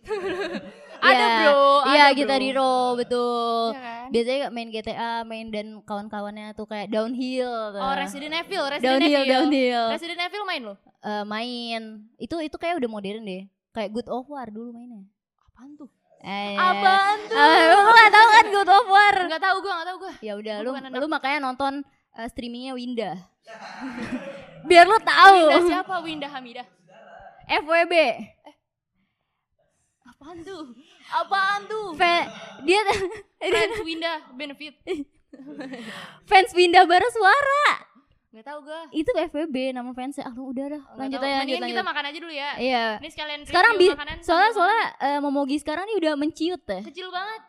Ada 1.00 1.24
bro, 1.38 1.60
Iya, 1.86 2.02
ada, 2.02 2.16
Guitar 2.16 2.38
bro. 2.38 2.46
Hero, 2.46 2.74
betul. 2.94 3.64
Iya 3.70 3.80
kan? 3.80 4.06
Biasanya 4.10 4.46
main 4.48 4.68
GTA, 4.68 5.12
main 5.22 5.46
dan 5.48 5.66
kawan-kawannya 5.80 6.52
tuh 6.52 6.64
kayak 6.64 6.88
downhill. 6.88 7.52
tuh. 7.72 7.80
Oh 7.80 7.92
Resident 7.94 8.32
Evil, 8.34 8.64
Resident 8.66 8.96
downhill, 8.96 9.16
Evil. 9.18 9.32
downhill. 9.34 9.84
Resident 9.90 10.20
Evil 10.22 10.44
main 10.44 10.62
lo? 10.62 10.74
Eh, 11.00 11.24
main. 11.24 11.82
Itu 12.16 12.36
itu 12.38 12.56
kayak 12.56 12.80
udah 12.80 12.90
modern 12.90 13.22
deh. 13.22 13.42
Kayak 13.70 13.90
Good 13.94 14.08
of 14.08 14.24
War 14.26 14.48
dulu 14.48 14.72
mainnya. 14.72 15.04
Apaan 15.46 15.76
tuh? 15.76 15.88
Eh, 16.20 16.52
Apaan 16.52 17.18
tuh? 17.26 17.36
Eh, 17.36 17.60
lu 17.72 17.90
gak 17.90 18.10
tau 18.12 18.26
kan 18.28 18.44
Good 18.52 18.70
of 18.70 18.86
War? 18.86 19.14
Enggak 19.24 19.40
tahu 19.40 19.56
gue, 19.64 19.72
enggak 19.72 19.88
tahu 19.88 19.98
gue. 20.04 20.12
Ya 20.20 20.32
udah 20.36 20.56
lu 20.60 20.70
lu 20.76 21.06
makanya 21.08 21.38
nonton 21.40 21.80
eh, 22.12 22.28
streamingnya 22.28 22.76
Winda. 22.76 23.16
Biar 24.68 24.84
lu 24.84 25.00
tahu. 25.00 25.36
Winda 25.48 25.58
siapa? 25.64 25.94
Winda 26.04 26.28
Hamidah. 26.28 26.66
FWB. 27.48 27.94
Apaan 30.04 30.38
tuh? 30.44 30.76
Apaan 31.08 31.60
tuh? 31.64 31.96
Fa- 31.96 32.28
dia 32.62 32.84
Friends 33.40 33.80
Winda 33.80 34.12
Benefit. 34.36 34.76
fans 36.28 36.52
Winda 36.52 36.84
Barasuara. 36.84 37.89
Enggak 38.30 38.46
tahu 38.46 38.58
gue. 38.62 38.80
Itu 38.94 39.10
FWB 39.10 39.56
nama 39.74 39.90
fansnya. 39.90 40.22
Ah, 40.22 40.34
udah 40.34 40.66
dah. 40.70 40.82
Lanjut 40.94 41.18
aja, 41.18 41.26
lanjut, 41.42 41.50
Mendingan 41.50 41.68
kita 41.68 41.82
makan 41.82 42.04
aja 42.06 42.18
dulu 42.22 42.30
ya. 42.32 42.50
Iya. 42.56 42.84
Ini 43.02 43.08
sekalian 43.10 43.40
Sekarang 43.42 43.72
review 43.74 43.90
bi 43.90 43.96
makanan 43.98 44.16
soalnya 44.22 44.50
soalnya 44.54 44.84
eh, 44.96 45.18
Momogi 45.18 45.56
sekarang 45.58 45.84
nih 45.84 45.96
udah 45.98 46.12
menciut 46.14 46.62
ya. 46.62 46.80
kecil 46.86 47.10
banget. 47.10 47.42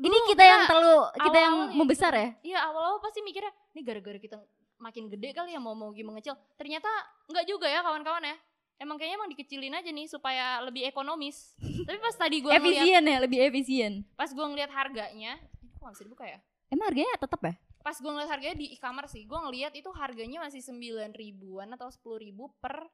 Ini 0.00 0.06
Dulu 0.08 0.28
kita 0.30 0.44
yang 0.46 0.60
kita- 0.62 0.70
terlalu 0.70 0.96
kita 1.18 1.38
yang 1.40 1.54
membesar 1.74 2.12
ya. 2.14 2.28
Iya 2.40 2.58
awal-awal 2.64 2.98
pasti 3.02 3.20
mikirnya 3.20 3.50
ini 3.74 3.80
gara-gara 3.82 4.16
kita 4.16 4.36
makin 4.78 5.10
gede 5.10 5.34
kali 5.34 5.50
ya 5.50 5.60
mau 5.60 5.74
mengecil. 5.74 6.38
Ternyata 6.54 6.88
enggak 7.26 7.44
juga 7.44 7.66
ya 7.66 7.82
kawan-kawan 7.82 8.22
ya. 8.22 8.36
Emang 8.80 8.96
kayaknya 8.96 9.16
emang 9.18 9.28
dikecilin 9.28 9.76
aja 9.76 9.90
nih 9.92 10.08
supaya 10.08 10.62
lebih 10.64 10.86
ekonomis. 10.86 11.52
Tapi 11.84 11.98
pas 11.98 12.16
tadi 12.16 12.40
gue 12.40 12.48
ngeliat, 12.48 12.64
Efisien 12.64 13.02
ya, 13.04 13.18
lebih 13.20 13.38
efisien. 13.44 13.92
pas 14.14 14.30
gue 14.30 14.40
ngeliat 14.40 14.72
harganya, 14.72 15.36
ini 15.36 15.68
kok 15.68 15.84
gak 15.84 15.92
bisa 15.92 16.04
dibuka 16.08 16.24
ya? 16.24 16.38
Emang 16.72 16.88
harganya 16.88 17.12
tetap 17.20 17.40
ya? 17.44 17.54
Pas 17.80 17.96
gue 17.96 18.06
ngeliat 18.06 18.28
harganya 18.28 18.56
di 18.56 18.70
e-commerce 18.70 19.12
sih, 19.12 19.24
gue 19.24 19.38
ngeliat 19.38 19.72
itu 19.72 19.88
harganya 19.90 20.38
masih 20.40 20.60
9 20.60 20.76
ribuan 21.12 21.72
atau 21.72 21.88
10 21.88 21.96
ribu 22.20 22.52
per 22.58 22.84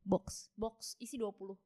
Box. 0.00 0.48
box 0.54 0.94
isi 0.96 1.18
20. 1.18 1.58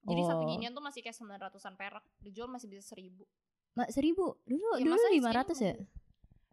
Jadi 0.00 0.22
satu 0.22 0.42
Oh. 0.42 0.48
ginian 0.48 0.70
tuh 0.70 0.80
masih 0.80 1.00
kayak 1.00 1.16
900-an 1.16 1.74
perak. 1.74 2.04
Dijual 2.18 2.46
masih 2.46 2.68
bisa 2.68 2.84
1000. 2.86 3.26
Mak 3.74 3.90
seribu 3.90 4.38
dulu 4.44 4.76
Ya, 4.76 4.84
dulu 4.84 5.02
lima 5.10 5.30
ratus 5.32 5.58
ya? 5.58 5.74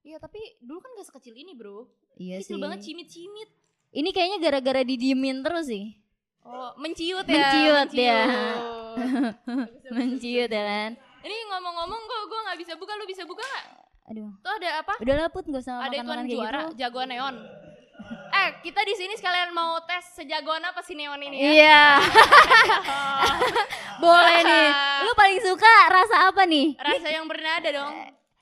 Iya 0.02 0.18
tapi 0.18 0.38
dulu 0.60 0.78
kan 0.80 0.94
gak 0.94 1.08
sekecil 1.08 1.34
ini 1.34 1.54
bro. 1.54 1.86
Iya 2.16 2.40
Kecil 2.40 2.58
sih. 2.58 2.62
banget 2.62 2.80
cimit-cimit. 2.82 3.50
Ini 3.92 4.10
kayaknya 4.12 4.38
gara-gara 4.40 4.82
didiemin 4.82 5.42
terus 5.42 5.66
sih. 5.66 5.98
Oh, 6.42 6.74
menciut 6.78 7.26
ya. 7.26 7.36
Menciut 7.36 7.92
ya. 7.92 8.22
menciut. 8.26 9.36
Menciut 9.96 10.50
ya 10.50 10.64
kan. 10.64 10.92
Ini 11.20 11.36
ngomong-ngomong 11.48 12.02
kok 12.02 12.22
gue 12.24 12.40
nggak 12.44 12.60
bisa 12.60 12.74
buka, 12.76 12.92
lu 12.94 13.06
bisa 13.06 13.24
buka 13.26 13.42
nggak? 13.42 13.66
Aduh. 14.06 14.30
Tuh 14.40 14.54
ada 14.62 14.86
apa? 14.86 14.94
Udah 15.02 15.16
lah 15.18 15.30
put 15.34 15.50
gak 15.50 15.66
usah 15.66 15.82
ada 15.82 15.98
kayak 15.98 16.30
juara, 16.30 16.62
gitu. 16.70 16.78
jagoan 16.78 17.10
neon. 17.10 17.36
Eh, 18.36 18.50
kita 18.62 18.86
di 18.86 18.94
sini 18.94 19.18
sekalian 19.18 19.50
mau 19.50 19.82
tes 19.82 20.14
sejagoan 20.14 20.62
apa 20.62 20.86
si 20.86 20.94
neon 20.94 21.18
ini 21.18 21.42
ya? 21.42 21.50
Iya. 21.50 21.82
Boleh 24.04 24.40
nih. 24.46 24.68
Lu 25.08 25.12
paling 25.18 25.40
suka 25.42 25.74
rasa 25.90 26.30
apa 26.30 26.46
nih? 26.46 26.78
Rasa 26.78 27.08
yang 27.10 27.26
bernada 27.26 27.70
dong. 27.72 27.94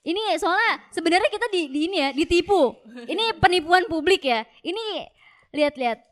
Ini 0.03 0.35
soalnya 0.35 0.83
sebenarnya 0.91 1.31
kita 1.31 1.47
di, 1.47 1.71
di 1.71 1.79
ini 1.87 1.97
ya 2.03 2.09
ditipu. 2.11 2.75
Ini 3.07 3.39
penipuan 3.39 3.87
publik 3.87 4.27
ya. 4.27 4.43
Ini 4.59 5.07
lihat-lihat. 5.55 6.03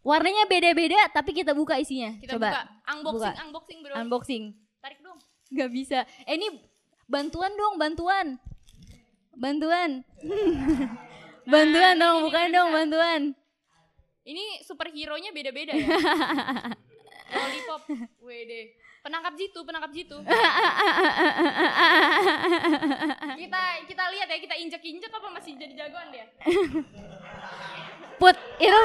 Warnanya 0.00 0.48
beda-beda 0.48 1.00
tapi 1.12 1.36
kita 1.36 1.52
buka 1.52 1.76
isinya. 1.76 2.16
Kita 2.16 2.36
Coba 2.36 2.48
buka 2.48 2.62
unboxing, 2.92 3.20
Buka. 3.20 3.30
unboxing 3.44 3.78
bro. 3.80 3.92
unboxing. 4.00 4.44
Tarik 4.80 4.98
dong. 5.04 5.18
Gak 5.52 5.70
bisa. 5.72 5.98
Eh 6.24 6.36
ini 6.36 6.48
bantuan 7.04 7.52
dong, 7.52 7.76
bantuan. 7.76 8.40
Bantuan. 9.34 9.90
bantuan 11.52 11.94
dong, 11.98 12.16
bukan 12.24 12.46
dong 12.50 12.68
bantuan. 12.72 13.20
Ini 14.24 14.64
superhero-nya 14.64 15.30
beda-beda 15.30 15.76
ya. 15.76 15.84
Lollipop, 17.34 17.82
WD. 18.24 18.52
Penangkap 19.04 19.36
jitu, 19.36 19.60
penangkap 19.68 19.92
jitu. 19.92 20.16
kita 23.36 23.62
kita 23.84 24.04
lihat 24.16 24.28
ya, 24.32 24.38
kita 24.40 24.54
injek-injek 24.56 25.12
apa 25.12 25.28
masih 25.28 25.52
jadi 25.60 25.74
jagoan 25.76 26.08
dia? 26.08 26.24
Put, 28.16 28.32
itu 28.56 28.78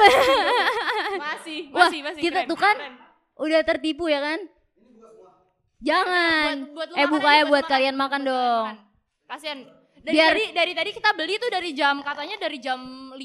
Masih, 1.16 1.60
Wah, 1.72 1.88
masih, 1.88 2.00
masih. 2.04 2.20
kita 2.20 2.44
keren, 2.44 2.50
tuh 2.52 2.58
kan 2.60 2.76
keren. 2.76 2.94
udah 3.40 3.60
tertipu 3.64 4.12
ya 4.12 4.20
kan? 4.20 4.40
Jangan. 5.80 6.68
Buat- 6.76 6.92
buat 6.92 7.00
eh 7.00 7.08
buka 7.08 7.30
ya 7.32 7.44
buat 7.48 7.64
makan. 7.64 7.72
kalian 7.72 7.96
makan 7.96 8.20
dong. 8.28 8.64
Makan. 9.24 9.79
Dari, 10.00 10.16
Biar- 10.16 10.32
dari 10.32 10.44
dari 10.56 10.72
tadi 10.72 10.90
kita 10.96 11.12
beli 11.12 11.36
tuh 11.36 11.52
dari 11.52 11.70
jam 11.76 12.00
katanya 12.00 12.40
dari 12.40 12.56
jam 12.56 12.80
5 13.12 13.20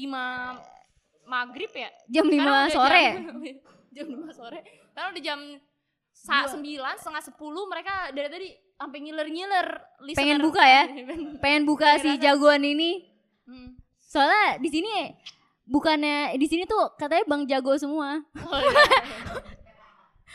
maghrib 1.26 1.72
ya. 1.72 1.88
Jam 2.12 2.26
5 2.28 2.36
Sekarang 2.36 2.52
udah 2.52 2.70
sore. 2.70 3.06
Jam, 3.96 4.06
jam 4.12 4.28
5 4.28 4.38
sore. 4.38 4.58
Sekarang 4.92 5.10
udah 5.16 5.24
jam 5.24 5.40
sa 6.12 6.36
9, 6.48 6.60
setengah 7.00 7.22
10 7.32 7.72
mereka 7.72 7.94
dari 8.12 8.28
tadi 8.28 8.48
sampai 8.76 8.98
ngiler-ngiler. 9.00 9.68
listener. 10.04 10.20
Pengen 10.20 10.38
buka 10.44 10.62
ya? 10.64 10.82
Pengen 11.44 11.62
buka 11.64 11.88
si 11.96 12.10
jagoan 12.20 12.60
ini. 12.60 13.08
Hmm. 13.48 13.76
Soalnya 13.96 14.60
di 14.60 14.68
sini 14.68 14.92
bukannya 15.64 16.36
di 16.36 16.46
sini 16.46 16.62
tuh 16.64 16.92
katanya 16.94 17.24
Bang 17.24 17.48
Jago 17.48 17.72
semua. 17.76 18.20
Oh, 18.36 18.60
iya. 18.60 18.84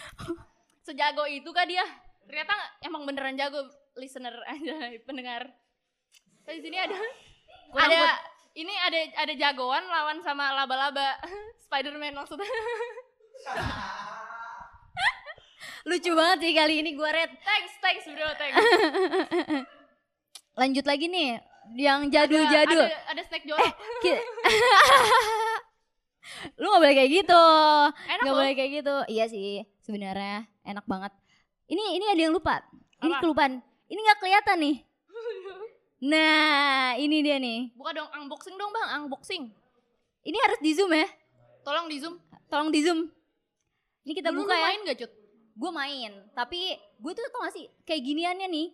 Sejago 0.85 1.23
itu 1.29 1.49
kah 1.53 1.69
dia? 1.69 1.85
Ternyata 2.25 2.53
emang 2.81 3.05
beneran 3.05 3.37
jago 3.37 3.61
listener 3.95 4.33
aja 4.47 4.89
pendengar. 5.05 5.53
Di 6.43 6.59
sini 6.59 6.75
ada 6.75 6.95
Kurang 7.69 7.87
ada 7.87 7.97
put- 7.97 8.21
ini 8.53 8.73
ada 8.75 8.99
ada 9.17 9.33
jagoan 9.33 9.83
lawan 9.85 10.17
sama 10.19 10.51
laba-laba 10.51 11.15
Spiderman 11.63 12.13
maksudnya. 12.13 12.45
Lucu 15.81 16.11
banget 16.13 16.37
sih 16.41 16.53
kali 16.53 16.73
ini 16.77 16.93
gua 16.93 17.09
red. 17.09 17.31
thanks, 17.41 17.73
thanks 17.79 18.05
bro, 18.05 18.27
thanks. 18.37 18.53
Lanjut 20.59 20.85
lagi 20.85 21.07
nih 21.07 21.39
yang 21.73 22.05
Ada- 22.05 22.11
jadul-jadul. 22.21 22.85
Ada, 22.85 22.99
ada 23.07 23.21
snack 23.23 23.43
jorok. 23.47 23.73
Ki- 23.99 24.21
Lu 26.57 26.65
gak 26.69 26.79
boleh 26.79 26.95
kayak 26.95 27.11
gitu. 27.15 27.43
Enak 28.07 28.19
Gak 28.19 28.29
loh. 28.29 28.35
boleh 28.37 28.53
kayak 28.53 28.71
gitu. 28.77 28.95
Iya 29.07 29.25
sih, 29.25 29.65
sebenarnya 29.81 30.45
enak 30.63 30.85
banget. 30.85 31.11
Ini 31.65 31.83
ini 31.97 32.05
ada 32.07 32.19
yang 32.19 32.31
lupa. 32.31 32.61
Ini 33.01 33.11
Apa? 33.11 33.19
kelupaan. 33.23 33.63
Ini 33.87 33.97
nggak 33.97 34.19
kelihatan 34.19 34.57
nih. 34.59 34.75
Nah, 36.01 36.97
ini 36.97 37.21
dia 37.21 37.37
nih. 37.37 37.69
Buka 37.77 37.93
dong 37.93 38.09
unboxing 38.09 38.57
dong 38.57 38.73
bang, 38.73 39.05
unboxing. 39.05 39.43
Ini 40.25 40.37
harus 40.37 40.59
di 40.61 40.71
zoom 40.73 40.89
ya. 40.93 41.05
Tolong 41.61 41.85
di 41.85 41.97
zoom. 42.01 42.17
Tolong 42.49 42.69
di 42.73 42.81
zoom. 42.81 43.05
Ini 44.01 44.13
kita 44.17 44.33
Dulu 44.33 44.45
buka 44.45 44.57
ya. 44.57 44.63
main 44.65 44.79
gak 44.81 44.97
cut? 45.05 45.11
Gue 45.51 45.69
main, 45.69 46.11
tapi 46.33 46.73
gue 46.73 47.11
tuh 47.13 47.21
tau 47.29 47.45
gak 47.45 47.53
sih 47.53 47.69
kayak 47.85 48.01
giniannya 48.01 48.47
nih. 48.49 48.67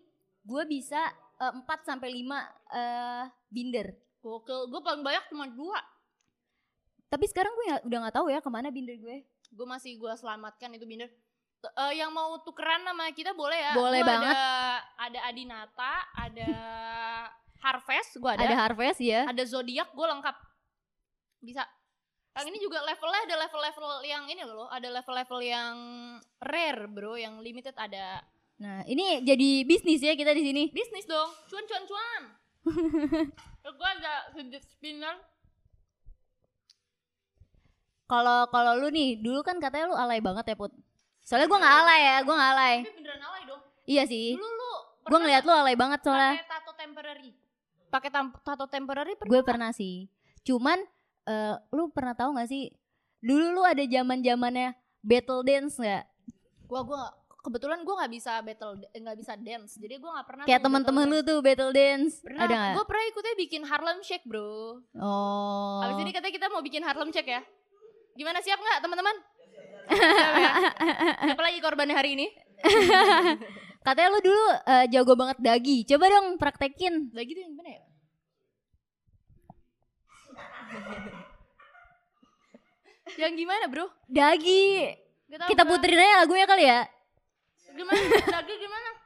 Gue 0.48 0.64
bisa 0.64 1.04
4 1.38 1.68
sampai 1.84 2.16
5 2.16 2.32
eh 2.72 3.24
binder. 3.52 3.92
Gokil, 4.24 4.72
gue 4.72 4.80
paling 4.80 5.04
banyak 5.04 5.28
cuma 5.28 5.52
dua. 5.52 5.80
Tapi 7.08 7.26
sekarang 7.28 7.52
gue 7.56 7.66
udah 7.88 7.98
nggak 8.08 8.16
tahu 8.16 8.28
ya 8.32 8.40
ke 8.40 8.48
mana 8.48 8.72
binder 8.72 8.96
gue. 8.96 9.28
Gue 9.52 9.68
masih 9.68 10.00
gue 10.00 10.12
selamatkan 10.16 10.72
itu 10.76 10.88
binder. 10.88 11.12
T- 11.58 11.74
eh, 11.74 11.94
yang 12.00 12.14
mau 12.14 12.38
tukeran 12.44 12.86
sama 12.88 13.10
kita 13.12 13.34
boleh 13.34 13.58
ya? 13.58 13.74
Boleh 13.74 14.00
Gua 14.04 14.10
banget. 14.16 14.36
Ada, 14.36 14.50
ada 14.96 15.20
Adinata, 15.26 15.94
ada 16.14 16.50
Harvest, 17.60 18.12
gue 18.16 18.30
ada. 18.30 18.42
Ada 18.42 18.56
Harvest 18.60 19.00
ya. 19.00 19.26
ada 19.26 19.44
zodiak 19.44 19.90
gue 19.90 20.08
lengkap 20.08 20.36
bisa 21.40 21.64
yang 22.34 22.46
ini 22.46 22.58
juga 22.60 22.82
levelnya 22.82 23.22
ada 23.24 23.36
level-level 23.40 23.86
yang 24.04 24.24
ini 24.26 24.42
loh 24.42 24.66
ada 24.68 24.90
level-level 24.92 25.40
yang 25.40 25.76
rare 26.40 26.86
bro 26.86 27.14
yang 27.14 27.40
limited 27.40 27.74
ada 27.76 28.22
Nah, 28.58 28.82
ini 28.84 29.22
jadi 29.22 29.62
bisnis 29.64 30.02
ya 30.02 30.14
kita 30.14 30.34
di 30.34 30.42
sini. 30.42 30.64
bisnis 30.72 31.06
dong 31.06 31.30
cuan 31.46 31.62
cuan 31.64 31.84
cuan 31.84 32.22
gue 33.72 33.90
ada 33.92 34.14
sedikit 34.32 34.62
spinner 34.64 35.14
Kalau 38.06 38.48
kalau 38.48 38.74
lu 38.74 38.88
nih, 38.88 39.20
dulu 39.20 39.42
kan 39.42 39.60
katanya 39.60 39.92
lu 39.92 39.96
alay 39.96 40.18
banget 40.20 40.48
ya, 40.48 40.56
Put. 40.56 40.72
Soalnya 41.20 41.46
gua 41.46 41.60
nggak 41.60 41.76
alay 41.78 42.02
ya, 42.02 42.18
gua 42.24 42.36
nggak 42.36 42.52
alay. 42.54 42.76
tapi 42.80 42.92
beneran 42.96 43.20
alay 43.22 43.42
dong 43.44 43.62
Iya 43.84 44.04
sih. 44.06 44.28
dulu 44.34 44.48
lu 44.48 44.72
Gua 45.04 45.18
ngeliat 45.18 45.44
lu 45.44 45.52
alay 45.52 45.76
banget 45.76 46.00
soalnya. 46.02 46.36
pakai 46.36 46.48
tato 46.50 46.72
temporary 46.74 47.32
pakai 47.88 48.10
tato 48.44 48.66
temporary 48.68 49.16
pernah 49.16 49.32
Gue 49.32 49.42
pernah 49.44 49.72
sih. 49.72 50.08
Cuman 50.44 50.80
eh, 51.28 51.56
lu 51.76 51.92
pernah 51.92 52.14
tahu 52.16 52.36
nggak 52.38 52.50
sih? 52.50 52.72
Dulu 53.24 53.58
lu 53.58 53.62
ada 53.66 53.82
zaman 53.84 54.22
zamannya 54.22 54.76
battle 55.02 55.42
dance 55.44 55.80
nggak? 55.80 56.06
gua 56.68 56.84
gua 56.84 57.04
kebetulan 57.48 57.80
gue 57.80 57.96
nggak 57.96 58.12
bisa 58.12 58.44
battle 58.44 58.76
eh, 58.92 59.00
nggak 59.00 59.18
bisa 59.24 59.34
dance 59.40 59.80
jadi 59.80 60.04
gue 60.04 60.12
nggak 60.12 60.28
pernah 60.28 60.44
Kayak 60.44 60.68
teman-teman 60.68 61.08
lu 61.08 61.24
tuh 61.24 61.40
battle 61.40 61.72
dance. 61.72 62.20
pernah 62.20 62.44
Ada 62.44 62.76
gue 62.76 62.84
pernah 62.84 63.04
ikutnya 63.08 63.34
bikin 63.40 63.62
Harlem 63.64 64.00
Shake 64.04 64.28
bro 64.28 64.84
Oh. 65.00 65.80
Abis 65.88 65.96
ini 66.04 66.12
katanya 66.12 66.36
kita 66.36 66.48
mau 66.52 66.60
bikin 66.60 66.84
Harlem 66.84 67.08
Shake 67.16 67.32
ya. 67.32 67.40
Gimana 68.20 68.44
siap 68.44 68.60
nggak 68.60 68.80
teman-teman? 68.84 69.16
Ya? 69.88 70.52
Siapa 71.32 71.40
lagi 71.40 71.64
korbannya 71.64 71.96
hari 71.96 72.20
ini? 72.20 72.28
Katanya 73.88 74.12
lu 74.12 74.20
dulu 74.20 74.52
eh, 74.68 74.86
jago 74.92 75.16
banget 75.16 75.40
dagi. 75.40 75.88
Coba 75.88 76.12
dong 76.12 76.36
praktekin. 76.36 77.08
Lagi 77.16 77.32
tuh 77.32 77.40
yang 77.48 77.56
gimana 77.56 77.70
ya? 77.72 77.80
yang 83.24 83.34
gimana 83.40 83.72
bro? 83.72 83.88
Dagi. 84.12 84.92
Gak 85.32 85.40
tahu 85.40 85.48
Kita 85.56 85.64
puterin 85.64 86.04
aja 86.04 86.20
lagunya 86.20 86.44
kali 86.44 86.68
ya. 86.68 86.84
Gimana? 87.72 87.96
Lagi 88.44 88.54
gimana? 88.60 88.90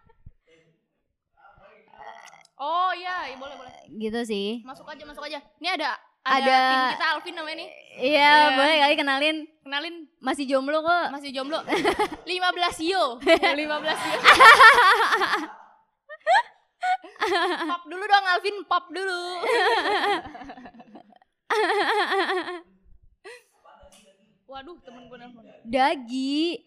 Oh 2.61 2.93
iya, 2.93 3.25
iya, 3.25 3.41
boleh 3.41 3.57
boleh. 3.57 3.73
Gitu 3.89 4.21
sih. 4.21 4.61
Masuk 4.61 4.85
aja, 4.85 5.01
masuk 5.01 5.25
aja. 5.25 5.41
Ini 5.57 5.81
ada 5.81 5.97
ada, 6.21 6.37
Ada- 6.37 6.69
tim 6.69 6.85
kita 6.93 7.07
Alvin 7.11 7.33
namanya 7.33 7.57
nih. 7.57 7.69
Iya, 7.91 8.07
Iya. 8.13 8.55
boleh 8.55 8.75
kali 8.77 8.95
kenalin. 8.95 9.37
Kenalin 9.61 9.95
Masih 10.19 10.45
jomblo 10.45 10.79
kok. 10.79 11.05
masih 11.11 11.29
jomblo. 11.31 11.59
15 12.29 12.77
yo. 12.81 13.17
15 13.57 13.57
yo. 13.57 14.17
pop 17.67 17.83
dulu 17.85 18.03
dong 18.03 18.25
Alvin, 18.27 18.57
pop 18.65 18.85
dulu. 18.89 19.21
Waduh, 24.45 24.77
temen 24.83 25.07
gue 25.07 25.17
nelfon. 25.17 25.43
Dagi, 25.63 26.59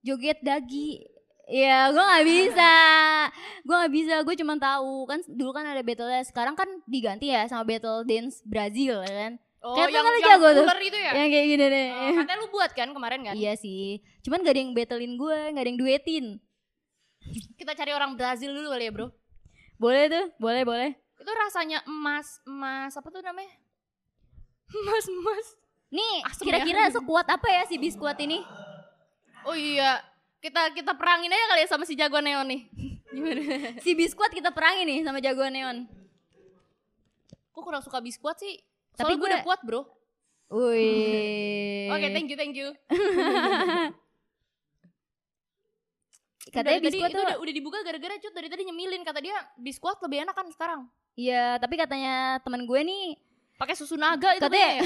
joget 0.00 0.38
dagi. 0.40 1.02
Ya, 1.52 1.92
gue 1.92 2.00
nggak 2.00 2.24
bisa. 2.24 2.72
Gue 3.60 3.76
nggak 3.76 3.92
bisa. 3.92 4.14
Gue 4.24 4.34
cuma 4.40 4.56
tahu 4.56 5.04
kan 5.04 5.20
dulu 5.28 5.52
kan 5.52 5.68
ada 5.68 5.84
battle 5.84 6.08
dance. 6.08 6.32
Sekarang 6.32 6.56
kan 6.56 6.64
diganti 6.88 7.28
ya 7.28 7.44
sama 7.44 7.68
battle 7.68 8.08
dance 8.08 8.40
Brazil 8.48 9.04
ya 9.04 9.12
kan. 9.28 9.32
Oh, 9.62 9.78
Ternyata 9.78 9.94
yang, 9.94 10.02
kan 10.02 10.12
yang 10.16 10.24
jago 10.26 10.48
tuh. 10.58 10.64
itu 10.82 10.98
ya? 10.98 11.12
Yang 11.14 11.28
kayak 11.30 11.46
gini 11.46 11.64
deh. 11.70 11.88
Oh, 11.94 12.12
katanya 12.24 12.38
lu 12.40 12.48
buat 12.50 12.70
kan 12.74 12.88
kemarin 12.90 13.20
kan? 13.22 13.34
Iya 13.36 13.52
sih. 13.54 14.02
Cuman 14.26 14.42
gak 14.42 14.58
ada 14.58 14.60
yang 14.64 14.72
battlein 14.74 15.14
gue, 15.14 15.38
gak 15.54 15.62
ada 15.62 15.70
yang 15.70 15.78
duetin. 15.78 16.26
Kita 17.54 17.72
cari 17.78 17.92
orang 17.94 18.18
Brazil 18.18 18.50
dulu 18.50 18.74
kali 18.74 18.90
ya, 18.90 18.92
Bro. 18.96 19.14
Boleh 19.78 20.10
tuh, 20.10 20.26
boleh 20.42 20.62
boleh. 20.66 20.90
Itu 21.14 21.30
rasanya 21.30 21.78
emas, 21.86 22.42
emas 22.42 22.90
apa 22.98 23.06
tuh 23.14 23.22
namanya? 23.22 23.54
Emas, 24.72 25.04
emas. 25.06 25.46
Nih, 25.92 26.24
kira-kira 26.40 26.88
ya. 26.88 26.96
sekuat 26.96 27.28
apa 27.28 27.44
ya 27.44 27.62
si 27.68 27.76
biskuat 27.76 28.16
ini? 28.24 28.40
Oh 29.44 29.52
iya, 29.52 30.00
kita 30.42 30.74
kita 30.74 30.92
perangin 30.92 31.30
aja 31.30 31.46
kali 31.48 31.60
ya 31.62 31.68
sama 31.70 31.84
si 31.86 31.94
jagoan 31.94 32.26
neon 32.26 32.44
nih. 32.44 32.62
Gimana? 33.14 33.42
Si 33.78 33.94
biskuat 33.94 34.34
kita 34.34 34.50
perangin 34.50 34.84
nih 34.84 34.98
sama 35.00 35.22
jagoan 35.22 35.54
neon. 35.54 35.86
Gue 37.52 37.62
kurang 37.62 37.80
suka 37.80 38.02
biskuat 38.02 38.36
sih. 38.36 38.58
Tapi 38.92 39.06
Soalnya 39.06 39.16
gue 39.16 39.22
gue- 39.22 39.30
udah 39.30 39.42
kuat 39.42 39.60
bro. 39.62 39.82
Wih. 40.50 41.88
Oke, 41.94 42.08
thank 42.10 42.26
you, 42.26 42.36
thank 42.36 42.52
you. 42.52 42.74
Katanya 46.52 46.80
biskuat 46.82 47.08
itu 47.08 47.16
tuh 47.16 47.24
udah, 47.24 47.36
udah 47.38 47.54
dibuka 47.54 47.78
gara-gara 47.80 48.12
cut 48.18 48.34
dari 48.34 48.50
tadi 48.50 48.66
nyemilin 48.66 49.00
kata 49.00 49.22
dia 49.22 49.32
biskuat 49.56 50.02
lebih 50.02 50.26
enak 50.26 50.34
kan 50.34 50.44
sekarang. 50.50 50.80
Iya, 51.14 51.56
tapi 51.56 51.76
katanya 51.76 52.40
teman 52.40 52.64
gue 52.64 52.80
nih 52.82 53.16
Pakai 53.54 53.72
susu 53.72 53.94
naga 53.94 54.34
itu 54.34 54.42
Katanya- 54.42 54.74
ya. 54.74 54.82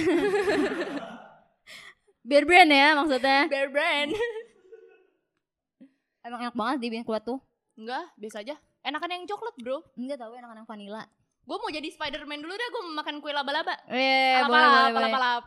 bear 2.21 2.45
brand 2.45 2.69
ya 2.69 2.89
maksudnya. 2.93 3.41
Bear 3.49 3.69
brand. 3.73 4.11
Emang 6.27 6.43
enak 6.43 6.59
banget 6.59 6.79
di 6.83 6.89
biskuat 6.91 7.23
tuh. 7.23 7.39
Enggak, 7.79 8.11
biasa 8.19 8.43
aja. 8.43 8.59
Enakan 8.83 9.15
yang 9.15 9.31
coklat 9.31 9.55
bro. 9.63 9.79
Enggak 9.95 10.19
tahu 10.19 10.35
enak 10.35 10.59
yang 10.59 10.67
vanilla. 10.67 11.07
Gue 11.47 11.57
mau 11.63 11.71
jadi 11.71 11.87
Spiderman 11.87 12.43
dulu 12.43 12.51
deh, 12.51 12.69
gue 12.75 12.83
makan 12.99 13.23
kue 13.23 13.31
laba-laba. 13.31 13.79
Eh, 13.87 14.43
boleh 14.43 14.91
boleh 14.91 14.91
boleh. 14.91 15.39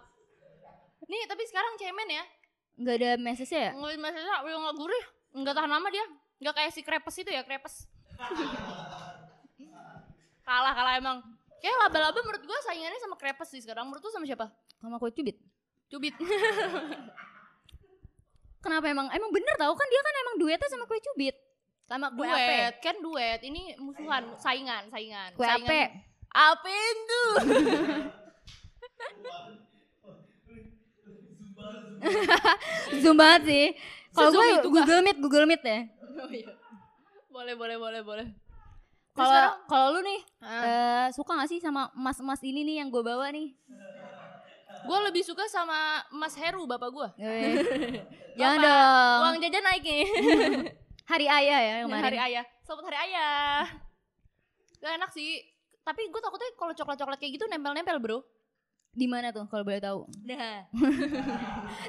Nih, 1.11 1.27
tapi 1.27 1.43
sekarang 1.51 1.75
cemen 1.75 2.07
ya. 2.07 2.23
Enggak 2.79 2.95
ada 3.03 3.09
message 3.19 3.51
ya? 3.51 3.75
Nggak 3.75 3.99
masalah, 3.99 4.39
udah 4.47 4.59
nggak 4.63 4.77
gurih. 4.79 5.05
Nggak 5.35 5.53
tahan 5.59 5.67
lama 5.67 5.87
dia. 5.91 6.05
Nggak 6.39 6.53
kayak 6.55 6.71
si 6.71 6.81
krepes 6.87 7.15
itu 7.19 7.31
ya, 7.35 7.43
krepes. 7.43 7.83
kalah, 10.47 10.71
kalah 10.71 10.95
emang. 10.95 11.19
Kayak 11.59 11.75
laba-laba 11.83 12.19
menurut 12.23 12.43
gue 12.47 12.59
saingannya 12.63 12.99
sama 13.03 13.19
krepes 13.19 13.51
sih 13.51 13.59
sekarang. 13.59 13.91
Menurut 13.91 13.99
lu 13.99 14.11
sama 14.15 14.23
siapa? 14.23 14.47
Sama 14.79 14.95
kue 14.95 15.11
cubit. 15.11 15.35
Cubit. 15.91 16.15
Kenapa 18.59 18.85
emang? 18.87 19.07
Emang 19.09 19.31
bener 19.31 19.55
tau 19.55 19.71
kan 19.71 19.87
dia 19.87 20.01
kan 20.03 20.13
emang 20.19 20.35
duetnya 20.37 20.67
sama 20.67 20.83
kue 20.83 20.99
cubit. 21.01 21.35
Sama 21.87 22.11
kue 22.11 22.27
ape. 22.27 22.37
duet, 22.37 22.73
kan 22.83 22.95
duet. 22.99 23.39
Ini 23.41 23.61
musuhan, 23.79 24.23
saingan, 24.37 24.91
saingan. 24.91 25.33
Kue 25.33 25.47
saingan. 25.47 25.65
ape. 25.65 25.81
Apa 26.29 26.67
itu? 26.69 27.23
Zoom 33.01 33.15
banget 33.17 33.41
sih. 33.47 33.65
Kalau 34.11 34.29
gue 34.33 34.45
itu. 34.59 34.67
Google 34.69 35.01
Meet, 35.01 35.17
Google 35.21 35.45
Meet 35.47 35.63
ya. 35.63 35.79
oh 36.19 36.29
iya. 36.29 36.51
Boleh, 37.29 37.55
boleh, 37.55 37.77
boleh, 37.77 38.01
boleh. 38.03 38.27
Kalau 39.13 39.51
kalau 39.67 39.99
lu 39.99 40.01
nih 40.03 40.21
Ah. 40.39 40.63
eh, 40.63 41.07
suka 41.11 41.35
gak 41.35 41.51
sih 41.51 41.59
sama 41.59 41.91
emas-emas 41.91 42.39
ini 42.39 42.63
nih 42.63 42.75
yang 42.79 42.87
gue 42.87 43.03
bawa 43.03 43.27
nih? 43.31 43.51
Gue 44.79 44.99
lebih 45.05 45.23
suka 45.23 45.45
sama 45.47 45.75
Mas 46.09 46.33
Heru, 46.33 46.63
bapak 46.63 46.89
gue. 46.89 47.07
Jangan 48.39 48.57
Bapak, 48.57 48.65
dong. 48.65 49.19
Uang 49.23 49.35
jajan 49.41 49.63
naik 49.63 49.83
nih. 49.83 50.05
Hari 51.11 51.25
ayah 51.25 51.59
ya 51.59 51.73
kemarin. 51.81 52.05
hari 52.05 52.19
ayah. 52.21 52.43
Selamat 52.61 52.85
hari 52.85 52.97
ayah. 53.09 53.65
Gak 54.77 54.93
enak 54.93 55.09
sih. 55.09 55.41
Tapi 55.81 56.05
gue 56.05 56.21
takutnya 56.21 56.53
kalau 56.53 56.69
coklat-coklat 56.69 57.17
kayak 57.17 57.33
gitu 57.33 57.49
nempel-nempel 57.49 57.97
bro. 57.97 58.21
Di 58.93 59.09
mana 59.09 59.33
tuh 59.33 59.49
kalau 59.49 59.65
boleh 59.65 59.81
tahu? 59.81 60.05
Nah. 60.21 60.69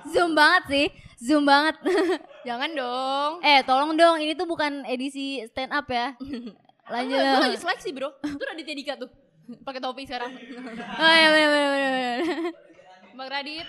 Zoom 0.08 0.32
banget 0.32 0.64
sih, 0.72 0.86
zoom 1.20 1.44
banget. 1.44 1.76
Jangan 2.48 2.72
dong. 2.72 3.32
eh 3.44 3.60
tolong 3.60 3.92
dong, 3.92 4.24
ini 4.24 4.32
tuh 4.32 4.48
bukan 4.48 4.88
edisi 4.88 5.44
stand 5.52 5.68
up 5.68 5.84
ya. 5.92 6.16
Lanjut. 6.88 7.20
Gue 7.20 7.44
lagi 7.44 7.60
seleksi 7.60 7.92
bro. 7.92 8.08
Tuh 8.24 8.46
Raditya 8.48 8.72
Dika 8.72 8.94
tuh. 8.96 9.12
Pakai 9.60 9.84
topi 9.84 10.08
sekarang. 10.08 10.32
Oh 10.96 11.12
iya 11.12 11.28
bener 11.28 11.48
bener 11.52 11.68
bener. 11.68 12.18
Bang 13.20 13.28
Radit. 13.28 13.68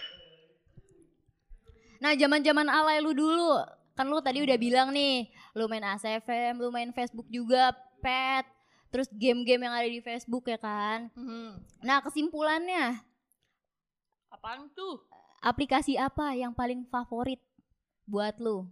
Nah 2.00 2.16
zaman-zaman 2.16 2.72
alay 2.72 3.04
lu 3.04 3.12
dulu, 3.12 3.60
kan 4.00 4.08
lu 4.08 4.24
tadi 4.24 4.40
udah 4.40 4.56
bilang 4.56 4.96
nih, 4.96 5.28
lu 5.52 5.68
main 5.68 5.84
ACFM, 5.84 6.56
lu 6.56 6.72
main 6.72 6.96
Facebook 6.96 7.28
juga, 7.28 7.76
pet, 8.00 8.48
terus 8.96 9.12
game-game 9.12 9.68
yang 9.68 9.76
ada 9.76 9.92
di 9.92 10.00
Facebook 10.00 10.48
ya 10.48 10.56
kan. 10.56 11.12
Mhm. 11.20 11.60
Nah 11.84 12.00
kesimpulannya, 12.00 13.04
Apaan 14.32 14.72
tuh? 14.72 15.04
aplikasi 15.44 16.00
apa 16.00 16.32
yang 16.32 16.56
paling 16.56 16.88
favorit 16.88 17.44
buat 18.08 18.40
lu? 18.40 18.72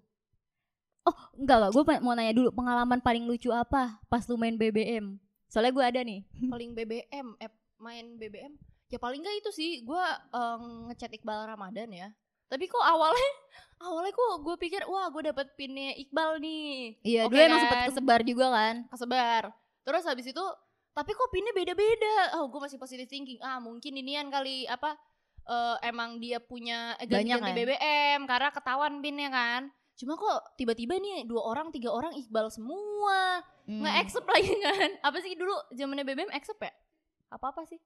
Oh 1.04 1.18
enggak 1.36 1.60
enggak, 1.60 1.72
gue 1.76 1.84
mau 2.00 2.15
nanya 2.15 2.32
dulu 2.32 2.56
pengalaman 2.56 3.04
paling 3.04 3.28
lucu 3.28 3.52
apa 3.52 4.00
pas 4.08 4.24
lu 4.32 4.39
main 4.39 4.56
BBM? 4.56 5.20
Soalnya 5.52 5.76
gue 5.76 5.84
ada 5.84 6.02
nih. 6.08 6.24
Paling 6.48 6.72
BBM, 6.72 7.36
app 7.36 7.54
main 7.84 8.15
BBM. 8.15 8.68
Ya 8.89 8.97
paling 8.97 9.21
gak 9.21 9.38
itu 9.38 9.52
sih. 9.52 9.71
Gue 9.82 10.02
eh, 10.34 10.58
ngechat 10.88 11.13
Iqbal 11.13 11.45
Ramadan 11.47 11.89
ya. 11.89 12.10
Tapi 12.49 12.65
kok 12.65 12.82
awalnya, 12.82 13.30
awalnya 13.86 14.10
kok 14.10 14.32
gue 14.41 14.56
pikir, 14.58 14.82
wah 14.86 15.08
gue 15.08 15.21
dapet 15.23 15.54
pinnya 15.54 15.93
Iqbal 15.95 16.41
nih. 16.41 16.97
Iya, 17.02 17.21
Oke 17.23 17.32
dulu 17.32 17.45
emang 17.45 17.62
sempet 17.62 17.78
kan? 17.78 17.88
kesebar 17.93 18.21
juga 18.23 18.45
kan. 18.49 18.75
kesebar. 18.89 19.43
Terus 19.82 20.04
habis 20.04 20.25
itu 20.25 20.45
tapi 20.89 21.13
kok 21.13 21.30
pinnya 21.30 21.54
beda-beda. 21.54 22.36
Oh, 22.36 22.49
gue 22.49 22.60
masih 22.60 22.75
positive 22.75 23.06
thinking. 23.06 23.38
Ah, 23.39 23.58
mungkin 23.58 23.93
inian 23.93 24.28
kali 24.28 24.65
apa 24.65 24.97
eh, 25.45 25.78
emang 25.86 26.17
dia 26.17 26.41
punya 26.41 26.97
eh, 26.97 27.06
ganti-ganti 27.06 27.54
ya? 27.54 27.56
BBM 27.56 28.19
karena 28.25 28.49
ketahuan 28.49 28.97
pinnya 28.99 29.30
kan. 29.30 29.62
Cuma 29.93 30.15
kok 30.15 30.56
tiba-tiba 30.56 30.95
nih 30.95 31.23
dua 31.23 31.43
orang 31.45 31.69
tiga 31.69 31.91
orang 31.91 32.15
Iqbal 32.15 32.49
semua 32.49 33.45
Hmm. 33.69 33.86
nggak 33.86 33.95
accept 34.02 34.25
lagi 34.25 34.49
kan? 34.65 34.89
Apa 35.06 35.21
sih 35.21 35.38
dulu 35.38 35.54
zamannya 35.69 36.02
BBM 36.02 36.34
accept 36.34 36.58
ya? 36.58 36.73
Apa 37.30 37.54
apa 37.54 37.69
sih? 37.69 37.78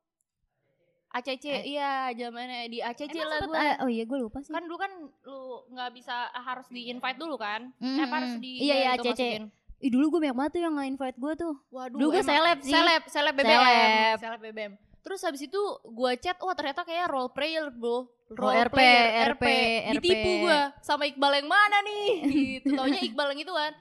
ACC, 1.13 1.45
Eh. 1.45 1.61
iya 1.69 2.09
zamannya 2.11 2.65
di 2.67 2.81
ACC 2.81 3.13
Emang 3.13 3.29
lah 3.29 3.39
gue. 3.39 3.53
ah, 3.55 3.75
oh 3.81 3.89
iya 3.89 4.03
gue 4.03 4.17
lupa 4.17 4.41
sih. 4.41 4.49
Kan 4.49 4.65
dulu 4.65 4.75
kan 4.75 4.91
lu 5.23 5.39
nggak 5.69 5.89
bisa 5.93 6.13
harus 6.33 6.65
di 6.67 6.89
invite 6.89 7.15
dulu 7.15 7.37
kan? 7.37 7.69
Mm, 7.77 7.85
Eh, 7.87 8.01
apa 8.01 8.15
harus 8.17 8.33
di 8.37 8.51
Iya, 8.59 8.75
iya, 8.75 8.89
ACC. 8.93 9.07
masukin. 9.13 9.43
Ih 9.77 9.91
dulu 9.91 10.05
gue 10.09 10.19
banyak 10.21 10.33
banget 10.33 10.51
tuh 10.51 10.61
yang 10.61 10.73
nge-invite 10.73 11.17
gue 11.17 11.33
tuh. 11.37 11.53
Waduh, 11.69 11.93
Dulu 11.93 12.07
gue 12.09 12.23
seleb 12.23 12.59
sih. 12.59 12.71
Seleb, 12.71 13.03
seleb 13.05 13.33
BBM. 13.35 13.51
Seleb. 13.51 14.17
Seleb 14.17 14.41
BBM. 14.41 14.73
Terus 15.03 15.19
habis 15.21 15.41
itu 15.43 15.61
gue 15.83 16.11
chat, 16.17 16.39
wah 16.39 16.55
ternyata 16.55 16.81
kayak 16.81 17.05
role 17.07 17.29
player 17.29 17.67
bro. 17.69 18.07
Role 18.31 18.65
RP, 18.65 18.73
player, 18.73 19.35
RP. 19.35 19.45
Ditipu 19.93 20.29
gue 20.41 20.59
sama 20.79 21.05
Iqbal 21.05 21.37
yang 21.37 21.45
mana 21.45 21.77
nih? 21.83 22.07
gitu. 22.57 22.73
Taunya 22.73 23.03
Iqbal 23.03 23.27
yang 23.29 23.41
itu 23.43 23.53
kan. 23.53 23.73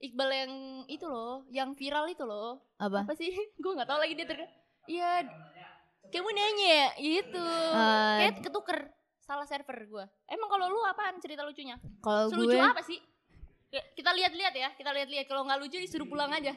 Iqbal 0.00 0.28
yang 0.32 0.52
itu 0.88 1.04
loh, 1.04 1.44
yang 1.46 1.76
viral 1.76 2.08
itu 2.08 2.24
loh. 2.24 2.64
Apa? 2.74 3.04
Apa 3.04 3.12
sih? 3.12 3.28
gue 3.62 3.70
nggak 3.70 3.86
tahu 3.86 4.00
lagi 4.00 4.16
dia 4.16 4.26
ter. 4.26 4.40
Iya. 4.88 5.28
Kamu 6.10 6.30
nanya 6.34 6.68
ya? 6.68 6.88
Gitu. 6.98 7.44
Eh, 7.74 8.18
Kayak 8.18 8.34
ketuker 8.42 8.78
salah 9.22 9.46
server 9.46 9.78
gue. 9.86 10.04
Emang 10.26 10.48
kalau 10.50 10.66
lu 10.66 10.82
apaan 10.86 11.16
cerita 11.22 11.46
lucunya? 11.46 11.78
Kalau 12.02 12.26
gue 12.30 12.58
apa 12.58 12.82
sih? 12.82 12.98
Ya, 13.70 13.82
kita 13.94 14.10
lihat-lihat 14.10 14.54
ya, 14.58 14.68
kita 14.74 14.90
lihat-lihat. 14.90 15.30
Kalau 15.30 15.46
nggak 15.46 15.58
lucu 15.62 15.78
disuruh 15.78 16.06
pulang 16.10 16.34
aja. 16.34 16.50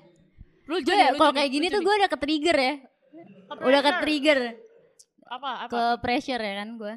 Lucu 0.65 0.89
gue 0.89 0.97
nih, 0.97 1.13
lucu 1.13 1.21
kalau 1.21 1.33
kayak 1.37 1.51
gini 1.53 1.67
lucu 1.69 1.75
tuh 1.77 1.81
gue 1.85 1.93
udah 2.01 2.09
ke 2.09 2.17
trigger 2.17 2.57
ya. 2.57 2.73
Ke 3.45 3.53
Udah 3.61 3.81
ke 3.85 3.91
trigger 4.01 4.39
apa 5.33 5.65
apa 5.65 5.71
ke 5.71 5.83
pressure 6.03 6.41
ya 6.41 6.53
kan 6.61 6.69
gue. 6.77 6.93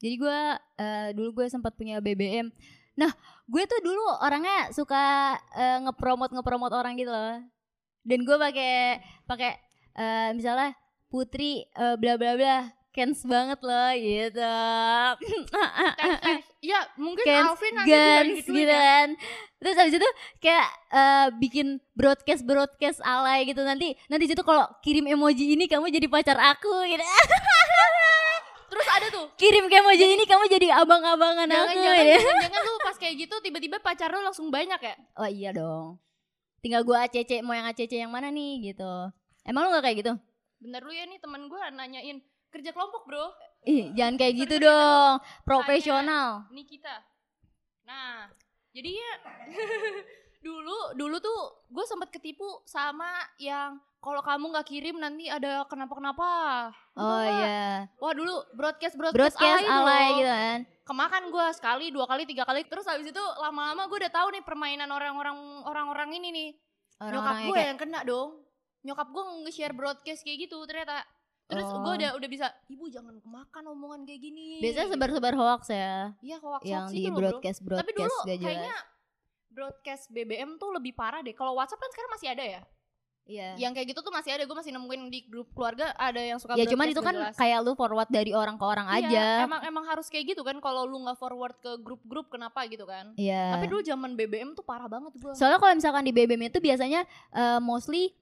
Jadi 0.00 0.14
gue 0.16 0.38
eh, 0.80 1.08
dulu 1.12 1.42
gue 1.42 1.46
sempat 1.52 1.76
punya 1.76 2.00
BBM. 2.00 2.48
Nah, 2.96 3.10
gue 3.48 3.62
tuh 3.68 3.80
dulu 3.84 4.00
orangnya 4.20 4.72
suka 4.72 5.36
eh, 5.56 5.78
ngepromot 5.84 6.32
ngepromot 6.32 6.72
orang 6.72 6.96
gitu 6.96 7.12
loh. 7.12 7.40
Dan 8.04 8.24
gue 8.24 8.36
pakai 8.36 9.00
pakai 9.28 9.50
eh, 9.96 10.30
misalnya 10.32 10.72
Putri 11.10 11.66
eh, 11.66 11.96
bla 11.98 12.14
bla 12.14 12.32
bla 12.34 12.58
Kens 12.90 13.22
banget 13.22 13.62
loh 13.62 13.90
gitu. 13.94 14.42
Iya, 16.60 16.80
mungkin 16.98 17.22
Kens 17.22 17.46
Alvin 17.48 17.72
nanti 17.72 17.90
digituin 17.90 18.26
gitu 18.36 18.52
ya. 18.58 18.66
kan 18.66 19.08
terus 19.56 19.76
habis 19.76 19.94
itu 19.94 20.08
kayak 20.38 20.66
eh, 20.88 21.26
bikin 21.36 21.66
broadcast 21.92 22.42
broadcast 22.42 22.98
alay 23.00 23.44
gitu 23.44 23.60
nanti 23.60 23.92
nanti 24.06 24.24
situ 24.26 24.40
kalau 24.40 24.64
kirim 24.80 25.04
emoji 25.04 25.52
ini 25.52 25.68
kamu 25.68 25.88
jadi 25.88 26.06
pacar 26.06 26.34
aku 26.36 26.72
gitu 26.86 27.04
Terus 28.70 28.86
ada 28.86 29.06
tuh. 29.10 29.26
kirim 29.34 29.66
ke 29.66 29.76
emoji 29.76 30.14
ini 30.14 30.24
kamu 30.24 30.46
jadi 30.46 30.78
abang-abangan 30.78 31.46
aku 31.46 31.74
Jangan-jangan 31.74 32.06
gitu. 32.06 32.30
jangan 32.38 32.60
lu 32.62 32.72
pas 32.86 32.96
kayak 32.96 33.14
gitu 33.18 33.34
tiba-tiba 33.40 33.76
pacar 33.78 34.08
lu 34.08 34.22
langsung 34.22 34.46
banyak 34.48 34.78
ya? 34.78 34.94
oh 35.16 35.26
iya 35.26 35.50
dong 35.50 35.98
tinggal 36.58 36.82
gua 36.82 37.04
ACC 37.04 37.40
mau 37.40 37.50
yang 37.52 37.66
ACC 37.66 37.98
yang 37.98 38.10
mana 38.10 38.30
nih 38.30 38.70
gitu 38.70 39.10
emang 39.42 39.66
lu 39.66 39.74
gak 39.74 39.84
kayak 39.84 39.98
gitu 40.02 40.12
Bener 40.60 40.84
lu 40.84 40.92
ya 40.92 41.08
nih 41.08 41.16
teman 41.16 41.48
gue 41.48 41.60
nanyain 41.72 42.20
kerja 42.52 42.70
kelompok 42.76 43.08
bro. 43.08 43.32
ih 43.64 43.92
jangan 43.96 44.16
kayak 44.16 44.34
gitu 44.44 44.56
dong 44.60 45.20
profesional 45.44 46.44
Ini 46.52 46.62
kita. 46.68 46.94
Nah, 47.88 48.28
jadi 48.72 48.90
ya 48.92 49.12
dulu 50.46 50.96
dulu 50.96 51.16
tuh 51.20 51.40
gue 51.68 51.84
sempat 51.84 52.08
ketipu 52.08 52.64
sama 52.64 53.08
yang 53.36 53.76
kalau 54.00 54.24
kamu 54.24 54.56
nggak 54.56 54.68
kirim 54.68 54.96
nanti 54.96 55.28
ada 55.28 55.68
kenapa-kenapa. 55.68 56.28
oh 56.96 57.24
iya 57.24 57.84
Wah 58.00 58.12
dulu 58.16 58.32
broadcast 58.56 58.96
broadcast, 58.96 59.36
broadcast 59.36 59.64
alay, 59.68 59.68
alay 59.68 60.06
gitu 60.16 60.32
kan 60.32 60.60
Kemakan 60.90 61.30
gue 61.30 61.46
sekali, 61.54 61.86
dua 61.94 62.02
kali, 62.02 62.26
tiga 62.26 62.42
kali. 62.42 62.66
Terus 62.66 62.82
habis 62.82 63.06
itu 63.06 63.22
lama-lama 63.38 63.86
gue 63.86 63.94
udah 64.02 64.10
tahu 64.10 64.34
nih 64.34 64.42
permainan 64.42 64.90
orang-orang 64.90 65.62
orang-orang 65.62 66.18
ini 66.18 66.28
nih. 66.34 66.50
Nyokap 66.98 67.06
orang-orang 67.06 67.46
gue 67.46 67.54
kayak 67.54 67.68
yang 67.70 67.78
kena 67.78 68.00
dong. 68.02 68.42
Nyokap 68.82 69.08
gue 69.08 69.22
nge-share 69.42 69.72
broadcast 69.72 70.20
kayak 70.20 70.44
gitu 70.44 70.56
ternyata. 70.64 71.04
Terus 71.44 71.66
Oh. 71.66 71.82
gue 71.82 71.92
udah 71.98 72.10
udah 72.14 72.28
bisa, 72.28 72.46
ibu 72.66 72.86
jangan 72.86 73.18
kemakan 73.18 73.64
omongan 73.68 74.06
kayak 74.06 74.20
gini. 74.20 74.62
biasanya 74.62 74.88
sebar-sebar 74.88 75.34
hoax 75.34 75.62
ya 75.68 76.14
Iya 76.20 76.36
hoax 76.38 76.62
yang 76.62 76.86
hoax 76.86 76.92
di 76.92 77.00
itu 77.00 77.08
loh 77.08 77.12
bro. 77.12 77.22
broadcast 77.28 77.58
Tapi 77.58 77.66
broadcast 77.66 77.98
dulu 77.98 78.14
gak 78.20 78.26
jelas 78.30 78.40
kayaknya 78.46 78.76
broadcast 79.48 80.04
BBM 80.08 80.50
tuh 80.56 80.70
lebih 80.70 80.92
parah 80.92 81.20
deh. 81.20 81.32
Kalau 81.32 81.52
WhatsApp 81.52 81.78
kan 81.78 81.90
sekarang 81.90 82.12
masih 82.12 82.28
ada 82.30 82.44
ya. 82.46 82.62
iya 83.26 83.48
Yang 83.56 83.72
kayak 83.72 83.86
gitu 83.88 84.00
tuh 84.00 84.10
masih 84.10 84.30
ada. 84.30 84.42
Gue 84.44 84.56
masih 84.56 84.70
nemuin 84.70 85.02
di 85.08 85.20
grup 85.24 85.50
keluarga 85.50 85.90
ada 85.92 86.18
yang 86.18 86.38
suka 86.38 86.54
ya 86.54 86.64
cuman 86.64 86.70
broadcast 86.80 86.94
itu 86.94 87.02
kan 87.02 87.14
jelas. 87.16 87.34
kayak 87.36 87.58
lu 87.60 87.72
forward 87.74 88.08
dari 88.08 88.30
orang 88.30 88.54
ke 88.54 88.64
orang 88.64 88.86
Iya, 88.88 88.98
aja 89.04 89.24
Emang 89.42 89.60
emang 89.64 89.84
harus 89.84 90.06
kayak 90.06 90.24
gitu 90.28 90.42
kan 90.42 90.54
kalau 90.58 90.82
lu 90.84 90.98
nggak 91.00 91.14
forward 91.14 91.58
ke 91.58 91.72
grup-grup 91.78 92.26
kenapa 92.28 92.62
gitu 92.66 92.82
kan. 92.84 93.10
Iya. 93.14 93.54
Tapi 93.54 93.66
dulu 93.66 93.82
zaman 93.82 94.14
BBM 94.14 94.54
tuh 94.54 94.62
parah 94.62 94.86
banget 94.86 95.14
gue. 95.14 95.34
Soalnya 95.34 95.58
kalau 95.58 95.74
misalkan 95.74 96.02
di 96.02 96.12
BBM 96.12 96.46
itu 96.46 96.58
biasanya 96.58 97.02
eh, 97.30 97.58
mostly 97.58 98.14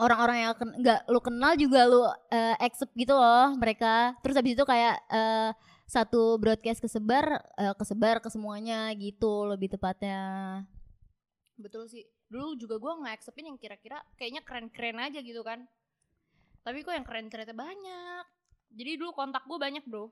orang-orang 0.00 0.36
yang 0.48 0.52
nggak 0.56 1.00
lu 1.08 1.20
kenal 1.20 1.52
juga 1.56 1.80
lu 1.84 2.02
eh, 2.32 2.56
accept 2.60 2.92
gitu 2.96 3.12
loh 3.12 3.52
mereka. 3.56 4.16
Terus 4.24 4.36
habis 4.38 4.54
itu 4.56 4.64
kayak 4.64 4.96
eh, 5.12 5.50
satu 5.84 6.40
broadcast 6.40 6.80
kesebar 6.80 7.40
eh, 7.60 7.74
kesebar 7.76 8.24
ke 8.24 8.28
semuanya 8.32 8.88
gitu 8.96 9.44
lebih 9.48 9.72
tepatnya. 9.72 10.62
Betul 11.60 11.88
sih. 11.88 12.08
Dulu 12.32 12.56
juga 12.56 12.80
gue 12.80 12.92
nge-acceptin 13.04 13.52
yang 13.52 13.58
kira-kira 13.60 14.00
kayaknya 14.16 14.40
keren-keren 14.40 14.98
aja 15.04 15.20
gitu 15.20 15.44
kan. 15.44 15.68
Tapi 16.64 16.80
kok 16.80 16.94
yang 16.96 17.04
keren 17.04 17.28
ternyata 17.28 17.52
banyak. 17.52 18.24
Jadi 18.72 18.90
dulu 18.96 19.12
kontak 19.12 19.44
gue 19.44 19.58
banyak 19.60 19.84
bro. 19.84 20.08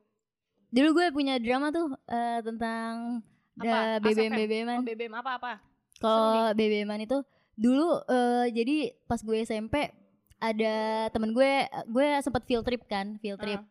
Dulu 0.71 0.89
gue 1.01 1.07
punya 1.11 1.41
drama 1.41 1.73
tuh 1.73 1.89
eh, 2.07 2.41
tentang 2.45 3.25
Apa? 3.57 3.99
BBM? 4.01 4.33
BBM 4.37 4.69
Oh, 4.81 4.85
BBM 4.85 5.15
apa-apa? 5.17 5.61
Kalau 6.01 6.57
BBM-an 6.57 7.05
itu 7.05 7.21
dulu 7.61 8.01
eh, 8.03 8.47
jadi 8.51 8.77
pas 9.05 9.21
gue 9.21 9.37
SMP 9.39 9.93
ada 10.37 10.75
temen 11.09 11.31
gue 11.31 11.53
gue 11.87 12.07
sempat 12.19 12.43
field 12.43 12.65
trip 12.65 12.81
kan, 12.87 13.21
field 13.21 13.37
trip. 13.39 13.61
Ah. 13.61 13.69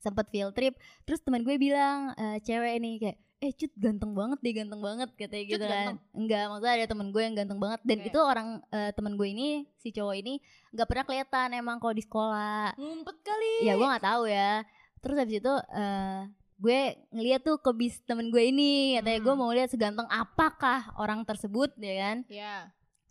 Sempat 0.00 0.26
field 0.26 0.56
trip, 0.56 0.72
terus 1.04 1.20
teman 1.20 1.44
gue 1.44 1.54
bilang 1.54 2.16
eh, 2.16 2.40
cewek 2.40 2.72
ini 2.74 2.96
kayak 2.98 3.18
eh 3.38 3.52
cut 3.52 3.72
ganteng 3.74 4.12
banget 4.12 4.36
deh 4.38 4.52
ganteng 4.54 4.80
banget 4.80 5.08
katanya 5.14 5.44
Cut 5.44 5.50
gitu 5.50 5.64
kan 5.64 5.72
ganteng? 5.72 5.96
enggak 6.12 6.44
maksudnya 6.46 6.74
ada 6.74 6.86
temen 6.86 7.08
gue 7.08 7.22
yang 7.22 7.32
ganteng 7.34 7.56
banget 7.58 7.80
dan 7.82 7.98
Oke. 7.98 8.06
itu 8.06 8.18
orang 8.20 8.48
eh, 8.68 8.92
temen 8.92 9.12
gue 9.16 9.28
ini 9.30 9.48
si 9.74 9.88
cowok 9.90 10.12
ini 10.14 10.34
nggak 10.70 10.84
pernah 10.84 11.04
kelihatan 11.06 11.48
emang 11.54 11.76
kalau 11.76 11.92
di 11.92 12.04
sekolah 12.04 12.76
Ngumpet 12.76 13.16
kali. 13.20 13.54
ya 13.64 13.72
gue 13.74 13.86
nggak 13.86 14.04
tahu 14.04 14.22
ya 14.24 14.60
terus 14.98 15.16
habis 15.16 15.36
itu 15.36 15.54
eh 15.72 16.20
gue 16.58 16.78
ngeliat 17.10 17.40
tuh 17.40 17.56
ke 17.56 17.70
bis 17.72 17.96
temen 18.02 18.28
gue 18.28 18.42
ini 18.42 18.70
katanya 18.96 19.18
gue 19.18 19.32
Hmm. 19.32 19.40
mau 19.40 19.48
lihat 19.50 19.68
seganteng 19.68 20.04
apakah 20.06 20.92
orang 20.94 21.24
tersebut 21.24 21.72
ya 21.76 21.96
kan 21.98 22.16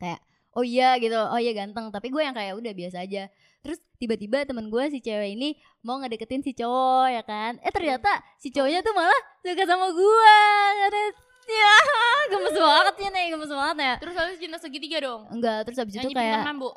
Ya. 0.02 0.16
oh 0.52 0.64
iya 0.64 0.96
gitu 0.98 1.14
oh 1.14 1.36
iya 1.36 1.52
ganteng 1.52 1.88
tapi 1.90 2.08
gue 2.08 2.20
yang 2.20 2.32
kayak 2.32 2.56
udah 2.56 2.72
biasa 2.72 3.04
aja 3.04 3.28
terus 3.60 3.78
tiba-tiba 3.96 4.44
temen 4.44 4.68
gue 4.68 4.84
si 4.88 4.98
cewek 4.98 5.36
ini 5.36 5.54
mau 5.82 5.98
ngedeketin 5.98 6.40
si 6.40 6.52
cowok 6.54 7.08
ya 7.10 7.22
kan 7.22 7.60
eh 7.60 7.70
ternyata 7.70 8.08
si 8.36 8.50
cowoknya 8.50 8.80
tuh 8.80 8.92
malah 8.92 9.14
suka 9.40 9.64
sama 9.64 9.88
gue 9.90 10.36
karena 10.80 11.02
ya 11.46 11.74
gemes 12.32 12.56
banget 12.56 12.96
ya 12.98 13.10
nih 13.10 13.26
gemes 13.30 13.52
banget 13.52 13.78
ya 13.78 13.94
Terus 14.00 14.16
habis 14.16 14.38
cinta 14.38 14.58
segitiga 14.58 14.98
dong. 15.02 15.22
enggak 15.30 15.60
terus 15.64 15.78
habis 15.78 15.94
itu 15.94 16.02
Nyanyi 16.02 16.16
kayak 16.16 16.32
bintang 16.34 16.48
mambo. 16.56 16.72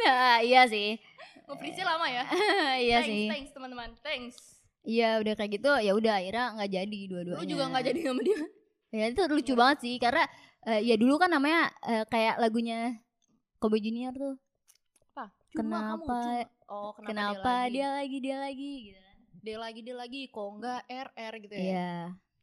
nah, 0.00 0.38
iya 0.40 0.62
sih 0.66 0.96
Nge-freeze 1.50 1.82
lama 1.82 2.06
ya. 2.06 2.22
iya 2.86 2.98
thanks, 3.02 3.10
sih 3.10 3.26
thanks 3.26 3.50
teman-teman. 3.50 3.88
Thanks. 4.00 4.36
iya 4.80 5.18
udah 5.18 5.34
kayak 5.34 5.58
gitu 5.58 5.70
ya 5.76 5.92
udah 5.92 6.14
akhirnya 6.14 6.46
nggak 6.54 6.70
jadi 6.70 6.98
dua-duanya 7.04 7.36
Lu 7.36 7.44
juga 7.44 7.64
nggak 7.68 7.84
jadi 7.84 8.00
sama 8.06 8.20
dia. 8.22 8.40
ya 8.90 9.04
itu 9.06 9.22
lucu 9.26 9.52
banget 9.54 9.78
sih 9.82 9.94
karena 9.98 10.24
eh, 10.62 10.80
ya 10.82 10.94
dulu 10.94 11.16
kan 11.16 11.28
namanya 11.28 11.68
eh, 11.82 12.04
kayak 12.04 12.36
lagunya 12.36 12.98
Kobe 13.56 13.78
Junior 13.78 14.12
tuh 14.12 14.34
Apa? 15.10 15.32
Kenapa- 15.50 15.96
kamu 15.96 16.04
cuma- 16.04 16.48
Oh, 16.66 16.94
kenapa, 16.94 17.10
kenapa 17.34 17.52
dia, 17.66 17.74
dia 17.74 17.88
lagi 17.90 18.16
dia 18.20 18.36
lagi 18.38 18.70
gitu 18.84 19.00
lagi? 19.00 19.18
Dia 19.40 19.56
lagi 19.58 19.80
dia 19.80 19.96
lagi 19.96 20.20
kok 20.28 20.48
enggak 20.50 20.80
RR 20.86 21.34
gitu 21.40 21.54
ya. 21.54 21.62
iya 21.64 21.92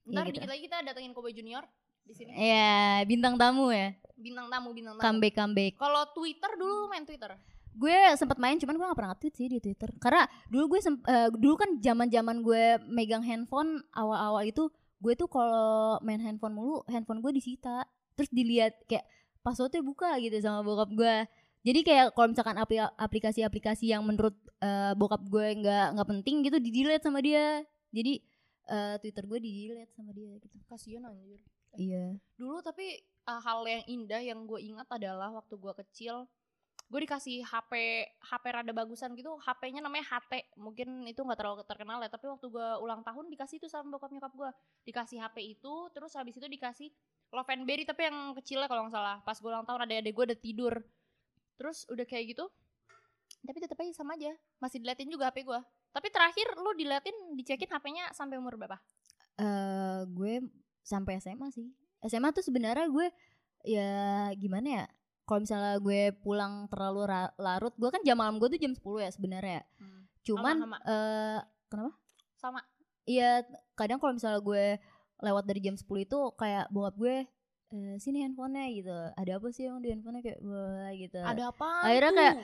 Ntar 0.03 0.23
gitu. 0.25 0.35
dikit 0.35 0.49
lagi 0.49 0.61
kita 0.61 0.77
datengin 0.83 1.11
Kobe 1.11 1.31
Junior 1.31 1.63
di 2.01 2.13
sini. 2.13 2.31
iya 2.33 2.75
bintang 3.03 3.35
tamu 3.35 3.69
ya 3.69 3.95
Bintang 4.13 4.47
tamu, 4.47 4.71
bintang 4.71 4.95
tamu. 4.95 5.03
comeback 5.05 5.33
comeback 5.33 5.73
Kalau 5.75 6.03
Twitter 6.11 6.51
dulu 6.53 6.73
lu 6.77 6.87
main 6.87 7.03
Twitter. 7.03 7.31
gue 7.71 7.93
sempat 8.15 8.35
main 8.35 8.57
cuman 8.57 8.73
gue 8.73 8.85
gak 8.85 8.97
pernah 8.97 9.11
nge-tweet 9.11 9.33
sih 9.33 9.47
di 9.47 9.59
Twitter 9.59 9.93
karena 9.95 10.21
dulu 10.47 10.73
gue 10.73 10.79
sem- 10.81 11.03
eh, 11.05 11.29
dulu 11.29 11.53
kan 11.55 11.77
zaman 11.77 12.07
zaman 12.07 12.41
gue 12.41 12.63
megang 12.83 13.21
handphone 13.21 13.79
awal-awal 13.91 14.41
itu 14.41 14.65
gue 14.97 15.13
tuh 15.13 15.27
kalau 15.27 15.69
main 16.01 16.17
handphone 16.17 16.51
mulu 16.51 16.81
handphone 16.85 17.21
gue 17.21 17.29
disita 17.31 17.85
terus 18.17 18.33
dilihat 18.33 18.73
kayak 18.89 19.05
passwordnya 19.45 19.85
buka 19.85 20.17
gitu 20.19 20.35
sama 20.41 20.65
bokap 20.65 20.89
gue 20.91 21.15
jadi 21.67 21.79
kayak 21.83 22.07
kalau 22.15 22.31
misalkan 22.31 22.55
apli- 22.55 22.95
aplikasi-aplikasi 22.95 23.91
yang 23.91 23.99
menurut 24.07 24.35
eh, 24.63 24.95
bokap 24.95 25.19
gue 25.27 25.47
nggak 25.59 25.99
nggak 25.99 26.09
penting 26.15 26.35
gitu 26.47 26.57
di 26.63 26.69
delete 26.71 27.03
sama 27.03 27.19
dia. 27.19 27.59
Jadi 27.91 28.23
eh, 28.71 28.95
Twitter 29.03 29.27
gue 29.27 29.39
di 29.43 29.51
delete 29.67 29.91
sama 29.91 30.15
dia 30.15 30.31
gitu. 30.39 30.57
Kasian 30.71 31.03
anjir. 31.03 31.43
iya. 31.75 32.15
Dulu 32.39 32.63
tapi 32.63 33.03
uh, 33.27 33.41
hal 33.43 33.67
yang 33.67 33.83
indah 33.85 34.21
yang 34.23 34.39
gue 34.47 34.59
ingat 34.63 34.87
adalah 34.87 35.29
waktu 35.35 35.59
gue 35.59 35.73
kecil 35.85 36.25
gue 36.87 36.99
dikasih 37.03 37.43
HP 37.43 37.71
HP 38.23 38.43
rada 38.47 38.71
bagusan 38.71 39.11
gitu 39.19 39.35
HP-nya 39.43 39.83
namanya 39.83 40.07
HT 40.07 40.55
mungkin 40.55 41.03
itu 41.03 41.19
nggak 41.19 41.35
terlalu 41.35 41.67
terkenal 41.67 41.99
ya 41.99 42.07
tapi 42.07 42.31
waktu 42.31 42.47
gue 42.47 42.67
ulang 42.79 43.03
tahun 43.03 43.27
dikasih 43.27 43.59
itu 43.59 43.67
sama 43.67 43.91
bokap 43.91 44.15
nyokap 44.15 44.31
gue 44.31 44.49
dikasih 44.87 45.19
HP 45.19 45.59
itu 45.59 45.73
terus 45.91 46.15
habis 46.15 46.39
itu 46.39 46.47
dikasih 46.47 46.87
Love 47.35 47.51
and 47.51 47.67
Berry 47.67 47.83
tapi 47.83 48.07
yang 48.07 48.31
kecilnya 48.39 48.71
kalau 48.71 48.87
nggak 48.87 48.95
salah. 48.95 49.19
Pas 49.19 49.35
gue 49.35 49.51
ulang 49.51 49.67
tahun 49.67 49.83
ada 49.83 49.99
adek 49.99 50.15
gue 50.15 50.25
udah 50.31 50.39
tidur. 50.39 50.73
Terus 51.59 51.83
udah 51.91 52.05
kayak 52.07 52.35
gitu 52.35 52.47
tapi 53.43 53.63
tetap 53.63 53.79
aja 53.79 53.91
sama 53.95 54.15
aja. 54.15 54.31
Masih 54.59 54.79
diliatin 54.79 55.11
juga 55.11 55.27
HP 55.27 55.43
gue 55.43 55.59
tapi 55.91 56.07
terakhir 56.13 56.47
lu 56.61 56.71
diliatin 56.77 57.15
dicekin 57.33 57.67
HP-nya 57.73 58.13
sampai 58.13 58.37
umur 58.39 58.55
berapa? 58.55 58.77
Eh 59.35 60.01
gue 60.07 60.45
sampai 60.85 61.19
SMA 61.19 61.51
sih. 61.51 61.67
SMA 62.05 62.31
tuh 62.31 62.45
sebenarnya 62.45 62.87
gue 62.87 63.07
ya 63.65 64.31
gimana 64.37 64.67
ya 64.69 64.85
kalau 65.27 65.43
misalnya 65.43 65.75
gue 65.77 66.15
pulang 66.17 66.65
terlalu 66.65 67.03
larut 67.37 67.75
gue 67.75 67.89
kan 67.91 67.99
jam 68.01 68.15
malam 68.15 68.39
gue 68.39 68.47
tuh 68.47 68.57
jam 68.57 68.71
10 68.71 68.79
ya 69.03 69.09
sebenarnya. 69.11 69.61
Cuman 70.23 70.55
Sama, 70.57 70.77
sama. 70.79 70.87
eh 70.87 71.39
sama. 72.37 72.59
Iya 73.03 73.43
kadang 73.73 73.99
kalau 73.99 74.15
misalnya 74.15 74.39
gue 74.39 74.65
lewat 75.19 75.43
dari 75.43 75.59
jam 75.59 75.75
10 75.75 75.83
itu 75.99 76.17
kayak 76.33 76.67
bokap 76.69 76.95
gue 76.95 77.15
eh, 77.67 77.95
sini 77.97 78.23
handphonenya 78.23 78.65
gitu. 78.73 78.95
Ada 79.13 79.31
apa 79.35 79.47
sih 79.51 79.67
emang 79.67 79.83
di 79.83 79.91
handphonenya? 79.91 80.23
kayak 80.23 80.39
wah 80.41 80.89
gitu. 80.93 81.19
Ada 81.19 81.43
apa 81.51 81.67
Akhirnya 81.83 82.11
kayak- 82.15 82.39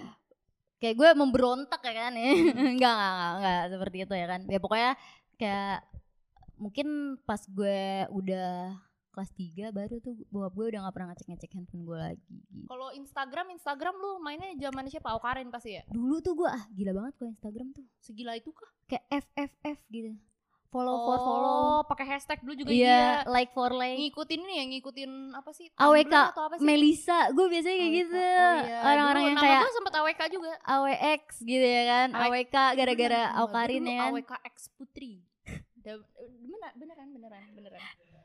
kayak 0.77 0.95
gue 0.99 1.09
memberontak 1.15 1.79
ya 1.79 1.93
kan 1.97 2.11
ya. 2.13 2.27
Enggak, 2.75 2.91
enggak 2.91 2.99
enggak 3.07 3.31
enggak 3.39 3.61
seperti 3.71 3.97
itu 4.03 4.13
ya 4.13 4.27
kan. 4.27 4.41
Ya 4.51 4.59
pokoknya 4.59 4.91
kayak 5.39 5.77
mungkin 6.53 6.87
pas 7.23 7.39
gue 7.47 7.79
udah 8.11 8.75
kelas 9.13 9.29
3 9.31 9.69
baru 9.69 9.95
tuh 9.99 10.17
bokap 10.27 10.51
gue 10.51 10.65
udah 10.67 10.79
gak 10.81 10.91
pernah 10.91 11.07
ngecek-ngecek 11.09 11.51
handphone 11.51 11.83
gue 11.83 11.95
lagi 11.95 12.19
gitu. 12.43 12.65
Kalau 12.65 12.89
Instagram, 12.91 13.45
Instagram 13.51 13.93
lu 13.95 14.11
mainnya 14.17 14.49
zaman 14.59 14.83
siapa? 14.87 15.07
Aukarin 15.07 15.47
pasti 15.47 15.75
ya. 15.75 15.83
dulu 15.87 16.17
tuh 16.17 16.33
gue 16.35 16.49
ah 16.49 16.63
gila 16.67 16.91
banget 16.91 17.13
kalau 17.15 17.29
Instagram 17.31 17.67
tuh 17.71 17.85
Segila 17.97 18.33
itu 18.33 18.49
kah? 18.49 18.65
kayak 18.83 19.05
FFF 19.07 19.77
gitu 19.87 20.17
follow 20.67 21.05
for 21.05 21.17
follow 21.19 21.53
Oh, 21.53 21.81
pakai 21.83 22.05
hashtag 22.07 22.41
dulu 22.41 22.57
juga 22.57 22.73
iya 22.73 23.21
dia. 23.21 23.29
like 23.29 23.53
for 23.53 23.69
like 23.71 23.93
Ngikutin 23.93 24.41
ini 24.41 24.53
ya, 24.55 24.63
ngikutin 24.67 25.11
apa 25.31 25.49
sih? 25.51 25.69
AWK, 25.71 26.13
atau 26.27 26.43
apa 26.43 26.55
sih? 26.57 26.65
Melisa 26.65 27.29
gue 27.29 27.45
biasanya 27.45 27.77
kayak 27.77 27.85
AWK. 27.87 27.99
gitu 27.99 28.17
Oh 28.17 28.53
iya. 28.57 28.77
orang-orang 28.83 29.23
yang 29.23 29.37
kayak 29.37 29.59
gue 29.59 29.71
sempet 29.71 29.93
AWK 29.93 30.21
juga. 30.31 30.51
AWX 30.65 31.23
gitu 31.39 31.61
ya 31.67 31.83
kan 31.85 32.07
AWK. 32.11 32.55
Gara-gara 32.73 33.21
Aukarin 33.37 33.83
ya 33.83 33.95
kan 33.99 34.09
AWK 34.11 34.31
X 34.47 34.55
Putri. 34.71 35.21
Da- 35.77 36.01
bener, 36.41 36.71
beneran, 36.73 37.07
beneran, 37.11 37.43
beneran. 37.53 37.81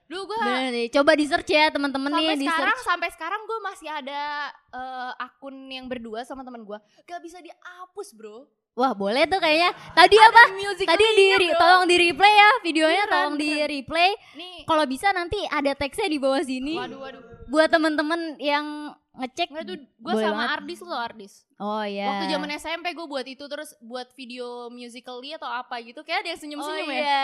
Dulu 0.09 0.23
gue 0.25 0.39
Bener 0.41 0.73
nih, 0.73 0.87
coba 0.89 1.13
di 1.13 1.25
search 1.25 1.51
ya 1.51 1.69
teman-teman 1.69 2.09
nih 2.11 2.33
di 2.35 2.47
sekarang 2.47 2.73
search. 2.75 2.89
sampai 2.89 3.09
sekarang 3.13 3.41
gue 3.45 3.59
masih 3.61 3.89
ada 3.89 4.21
eh, 4.73 5.13
akun 5.21 5.69
yang 5.69 5.85
berdua 5.85 6.25
sama 6.25 6.41
teman 6.41 6.65
gue 6.65 6.79
gak 7.05 7.21
bisa 7.21 7.39
dihapus 7.39 8.13
bro 8.13 8.49
Wah 8.73 8.95
boleh 8.95 9.27
tuh 9.27 9.37
kayaknya. 9.37 9.75
Tadi 9.91 10.15
Ada 10.15 10.31
apa? 10.31 10.43
Tadi 10.87 11.07
di 11.11 11.27
bro. 11.45 11.59
tolong 11.59 11.85
di 11.85 11.97
replay 11.99 12.31
ya 12.33 12.51
videonya 12.63 13.03
Beneran, 13.03 13.11
tolong 13.11 13.35
di 13.37 13.51
replay. 13.61 14.11
nih 14.33 14.57
Kalau 14.65 14.85
bisa 14.87 15.11
nanti 15.11 15.41
ada 15.45 15.75
teksnya 15.75 16.07
di 16.07 16.15
bawah 16.17 16.39
sini 16.41 16.79
waduh 16.79 17.03
waduh 17.03 17.23
buat 17.49 17.69
teman-teman 17.69 18.37
yang 18.37 18.67
ngecek. 19.15 19.51
Nggak 19.51 19.65
tuh 19.65 19.77
gue 19.81 20.13
sama 20.15 20.31
banget. 20.39 20.55
Ardis 20.55 20.81
lo 20.81 20.95
Ardis 20.95 21.35
Oh 21.57 21.83
iya. 21.83 22.07
Waktu 22.07 22.25
zaman 22.31 22.49
SMP 22.55 22.87
gue 22.93 23.03
buat 23.05 23.27
itu 23.27 23.43
terus 23.43 23.75
buat 23.81 24.07
video 24.13 24.71
musically 24.71 25.35
atau 25.35 25.49
apa 25.49 25.81
gitu 25.81 26.01
Kayak 26.01 26.23
ada 26.23 26.29
yang 26.29 26.39
Oh 26.39 26.43
senyum-senyum 26.45 26.87
ya 26.87 26.95
iya, 26.95 27.19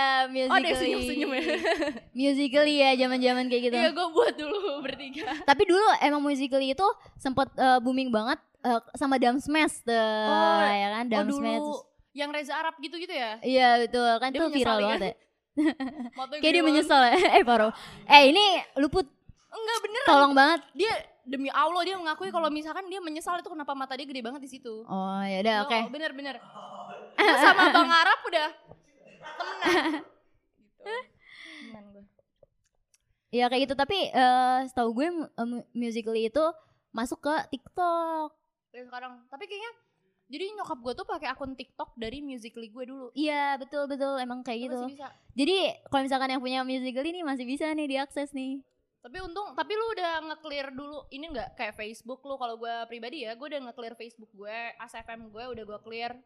Oh 0.44 0.56
ada 0.58 0.58
yang 0.58 0.74
musically. 0.74 0.82
senyum-senyum 0.82 1.30
ya 1.30 1.42
musically 2.18 2.74
ya 2.76 2.90
zaman-zaman 2.98 3.44
kayak 3.46 3.62
gitu. 3.64 3.76
Iya 3.76 3.90
gue 3.90 4.06
buat 4.10 4.34
dulu 4.34 4.58
bertiga 4.84 5.28
Tapi 5.40 5.62
dulu 5.64 5.86
emang 6.00 6.18
musically 6.18 6.68
itu 6.68 6.86
sempat 7.14 7.52
eh, 7.54 7.78
booming 7.78 8.10
banget 8.10 8.42
eh, 8.60 8.80
sama 8.94 9.14
Dam 9.16 9.38
Smash 9.38 9.80
tuh, 9.80 9.94
Oh, 9.94 10.60
ya 10.64 10.88
kan 10.94 11.04
Oh 11.04 11.10
Dam 11.12 11.26
dulu 11.28 11.38
Smash. 11.38 11.68
yang 12.10 12.30
Reza 12.30 12.54
Arab 12.54 12.74
gitu-gitu 12.78 13.10
ya 13.10 13.38
Iya 13.38 13.68
betul 13.80 14.10
kan 14.18 14.28
Dia 14.30 14.40
tuh 14.40 14.50
viral 14.50 14.76
ya? 14.76 14.84
banget 14.88 15.02
ya. 15.04 15.14
Kayak 16.42 16.52
dia 16.52 16.64
menyesal 16.64 17.00
ya. 17.04 17.14
Eh 17.32 17.44
Paro. 17.44 17.70
Eh 18.04 18.22
ini 18.28 18.42
luput 18.76 19.06
Enggak 19.54 19.78
beneran 19.80 20.06
tolong 20.06 20.32
banget. 20.32 20.60
Dia 20.74 20.92
demi 21.24 21.48
Allah 21.48 21.82
dia 21.82 21.96
mengakui 21.96 22.28
kalau 22.28 22.48
misalkan 22.48 22.84
dia 22.84 22.98
menyesal 22.98 23.38
itu 23.38 23.46
kenapa 23.46 23.72
mata 23.72 23.94
dia 23.94 24.04
gede 24.04 24.20
banget 24.20 24.42
di 24.42 24.50
situ 24.50 24.84
Oh 24.84 25.22
ya 25.22 25.40
udah 25.40 25.56
oke. 25.64 25.78
Oh, 25.78 25.88
bener-bener 25.88 26.36
sama 27.16 27.70
Bang 27.70 27.88
Arab 27.88 28.18
udah 28.22 28.48
temenan 29.32 29.72
gitu. 30.58 30.82
Temenan 30.84 31.84
gue 31.90 32.04
Ya 33.30 33.48
kayak 33.48 33.62
gitu 33.64 33.74
tapi 33.74 33.98
eh 34.06 34.58
setahu 34.64 34.92
gue 34.92 35.08
mu- 35.10 35.66
musically 35.72 36.28
itu 36.28 36.44
masuk 36.90 37.18
ke 37.20 37.34
TikTok. 37.50 38.30
Dari 38.68 38.84
sekarang 38.84 39.24
Tapi 39.26 39.44
kayaknya 39.44 39.72
Jadi 40.24 40.44
nyokap 40.52 40.78
gue 40.78 40.92
tuh 40.94 41.04
pakai 41.04 41.28
akun 41.28 41.52
TikTok 41.52 41.94
dari 41.94 42.20
Musical.ly 42.20 42.68
gue 42.68 42.84
dulu 42.86 43.06
Iya 43.12 43.56
betul 43.56 43.86
betul 43.86 44.16
emang 44.18 44.40
kayak 44.40 44.58
Itu 44.58 44.64
gitu. 44.66 44.78
masih 44.78 44.92
bisa 44.92 45.08
Jadi 45.32 45.56
kalau 45.84 46.02
misalkan 46.02 46.28
yang 46.28 46.40
punya 46.40 46.60
musically 46.62 47.10
ini 47.10 47.20
masih 47.22 47.44
bisa 47.44 47.70
nih 47.70 47.88
diakses 47.88 48.30
nih. 48.30 48.60
Tapi 49.04 49.20
untung, 49.20 49.52
tapi 49.52 49.68
lu 49.70 49.84
udah 49.92 50.12
nge-clear 50.24 50.72
dulu 50.72 51.04
ini 51.10 51.28
enggak 51.28 51.52
kayak 51.54 51.76
Facebook 51.76 52.24
lu 52.24 52.34
kalau 52.34 52.56
gue 52.56 52.72
pribadi 52.86 53.22
ya, 53.22 53.36
gue 53.36 53.46
udah 53.46 53.60
nge-clear 53.62 53.92
Facebook 53.92 54.32
gue, 54.32 54.58
ASFM 54.78 55.28
gue 55.28 55.44
udah 55.46 55.64
gue 55.66 55.78
clear. 55.78 56.16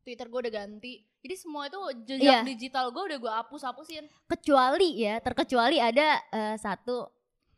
Twitter 0.00 0.26
gue 0.26 0.40
udah 0.40 0.54
ganti. 0.56 1.04
Jadi 1.20 1.34
semua 1.36 1.68
itu 1.68 1.76
jejak 2.06 2.24
Iya. 2.24 2.40
digital 2.42 2.88
gue 2.88 3.04
udah 3.04 3.18
gue 3.20 3.32
hapus-hapusin. 3.36 4.08
Kecuali 4.26 4.96
ya 4.96 5.20
terkecuali 5.20 5.76
ada 5.76 6.16
eh, 6.26 6.56
satu 6.56 7.04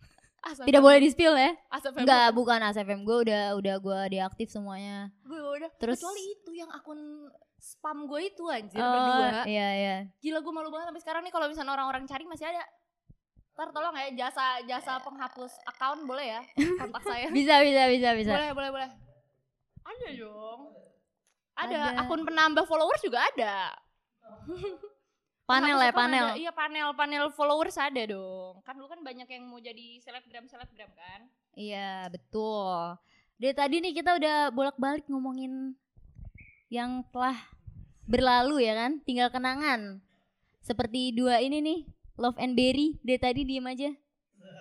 tidak 0.66 0.83
boleh 0.83 0.98
di 0.98 1.07
spill 1.07 1.38
ya. 1.38 1.55
ASFM 1.70 2.02
Enggak 2.02 2.35
bukan 2.35 2.59
ASFM 2.61 3.07
gue 3.07 3.16
udah 3.22 3.55
udah 3.55 3.76
gue 3.78 3.98
deaktif 4.11 4.50
semuanya. 4.50 5.14
gue 5.22 5.38
udah. 5.38 5.70
Terus- 5.78 6.02
Kecuali 6.02 6.22
itu 6.35 6.50
yang 6.52 6.66
akun 6.68 7.31
spam 7.57 8.11
gue 8.11 8.20
itu 8.26 8.42
anjir 8.50 8.74
Oh, 8.74 8.90
berdua. 8.90 9.46
Iya 9.46 9.68
iya. 9.72 9.96
Gila 10.18 10.42
gue 10.42 10.50
malu 10.52 10.74
banget 10.74 10.90
sampai 10.90 10.98
sekarang 11.00 11.22
nih 11.22 11.31
kalau 11.31 11.46
misalnya 11.46 11.72
orang-orang 11.72 12.11
cari 12.11 12.26
masih 12.26 12.50
ada. 12.50 12.66
Ntar 13.62 13.70
tolong 13.79 13.94
ya 13.94 14.27
jasa 14.27 14.59
jasa 14.66 14.98
penghapus 15.07 15.55
account 15.70 16.03
boleh 16.03 16.35
ya 16.35 16.42
kontak 16.83 17.07
saya. 17.07 17.31
Bisa 17.38 17.62
bisa 17.62 17.87
bisa 17.94 18.09
bisa. 18.18 18.35
Boleh 18.35 18.51
boleh 18.51 18.70
boleh. 18.75 18.90
Ada 19.87 20.09
dong. 20.18 20.61
Ada. 21.55 21.79
Ada. 21.94 22.03
akun 22.03 22.27
penambah 22.27 22.66
followers 22.66 22.98
juga 23.07 23.22
ada. 23.22 23.70
Panel 25.46 25.79
ya 25.79 25.94
panel. 25.94 26.27
ada. 26.35 26.38
Iya 26.42 26.51
panel 26.51 26.90
panel 26.98 27.31
followers 27.31 27.79
ada 27.79 28.03
dong. 28.03 28.59
Kan 28.66 28.75
dulu 28.75 28.90
kan 28.90 28.98
banyak 28.98 29.31
yang 29.31 29.46
mau 29.46 29.62
jadi 29.62 30.03
selebgram 30.03 30.51
selebgram 30.51 30.90
kan. 30.98 31.31
Iya 31.55 32.11
betul. 32.11 32.98
Dari 33.38 33.55
tadi 33.55 33.79
nih 33.79 33.94
kita 33.94 34.18
udah 34.18 34.51
bolak-balik 34.51 35.07
ngomongin 35.07 35.79
yang 36.66 37.07
telah 37.14 37.38
berlalu 38.11 38.66
ya 38.66 38.75
kan, 38.75 38.98
tinggal 39.07 39.31
kenangan. 39.31 40.03
Seperti 40.66 41.14
dua 41.14 41.38
ini 41.38 41.62
nih, 41.62 41.81
Love 42.22 42.38
and 42.38 42.54
Berry. 42.54 42.94
Dari 43.00 43.18
tadi 43.18 43.42
diem 43.42 43.66
aja. 43.66 43.90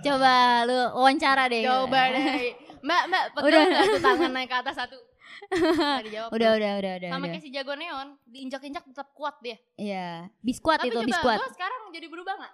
Coba 0.01 0.33
lu 0.65 0.73
wawancara 0.97 1.45
deh. 1.45 1.61
Coba 1.61 2.01
deh. 2.09 2.57
Mbak 2.81 3.01
mbak 3.05 3.23
Udah. 3.37 3.61
pegang 3.61 3.85
tuh 3.87 4.01
tangan 4.01 4.31
naik 4.33 4.49
ke 4.49 4.57
atas 4.57 4.75
satu. 4.75 4.97
Dijawab. 6.05 6.29
Udah 6.31 6.49
tuh. 6.49 6.57
udah 6.57 6.71
udah 6.75 6.91
udah. 6.97 7.09
Sama 7.09 7.19
udah. 7.19 7.29
kayak 7.31 7.43
si 7.43 7.49
jago 7.49 7.73
neon, 7.73 8.07
diinjak-injak 8.25 8.81
tetap 8.83 9.13
kuat 9.13 9.37
dia. 9.39 9.57
Iya, 9.75 10.29
biskuat 10.39 10.81
Tapi 10.81 10.89
itu 10.89 10.97
coba 10.97 11.07
biskuat. 11.07 11.37
gue 11.39 11.51
sekarang 11.53 11.81
jadi 11.89 12.07
berubah 12.07 12.33
nggak? 12.35 12.53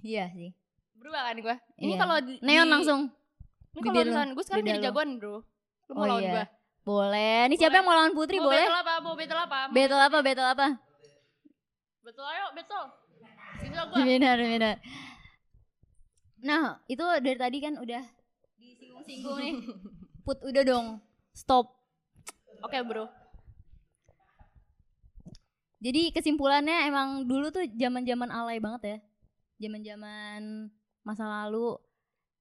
Iya 0.00 0.24
sih. 0.30 0.50
Berubah 0.94 1.20
kan 1.24 1.36
gue? 1.36 1.56
Ini 1.76 1.86
Iya. 1.88 1.98
kalau 1.98 2.16
Neon 2.40 2.66
di- 2.66 2.72
langsung. 2.72 3.00
Ini 3.70 3.80
kalau 3.80 4.02
misalnya 4.04 4.32
gue 4.32 4.44
sekarang 4.44 4.64
jadi 4.64 4.80
jagoan 4.84 5.10
bro. 5.16 5.42
Lu 5.84 5.92
mau 5.92 6.02
Oh 6.02 6.06
lawan 6.08 6.22
iya. 6.22 6.32
gue? 6.32 6.44
Boleh. 6.80 7.40
Nih 7.46 7.56
siapa 7.56 7.68
Boleh. 7.68 7.76
yang 7.76 7.86
mau 7.86 7.94
lawan 7.96 8.12
Putri 8.12 8.36
Mau 8.36 8.46
boleh? 8.46 8.62
battle 8.64 8.78
apa? 8.80 8.94
Mau 8.96 9.14
battle 9.14 9.40
apa? 9.40 9.58
Mau 9.60 9.74
Battle 9.74 10.00
apa? 10.00 10.18
Battle 10.20 10.48
apa? 10.48 10.66
Betul 12.00 12.24
ayo, 12.24 12.46
betul. 12.52 12.84
Benar 13.70 14.36
benar 14.38 14.76
nah 16.40 16.80
itu 16.88 17.04
dari 17.20 17.36
tadi 17.36 17.58
kan 17.60 17.76
udah 17.76 18.00
disinggung-singgung 18.56 19.36
nih. 19.36 19.54
Put 20.24 20.40
udah 20.40 20.62
dong. 20.64 20.86
Stop. 21.36 21.76
Oke 22.60 22.80
bro. 22.84 23.08
jadi 25.80 26.12
kesimpulannya 26.12 26.92
emang 26.92 27.24
dulu 27.24 27.48
tuh 27.48 27.64
zaman 27.72 28.04
zaman 28.04 28.28
alay 28.28 28.60
banget 28.60 28.82
ya. 28.84 28.98
Zaman 29.64 29.80
zaman 29.80 30.40
masa 31.00 31.24
lalu. 31.24 31.76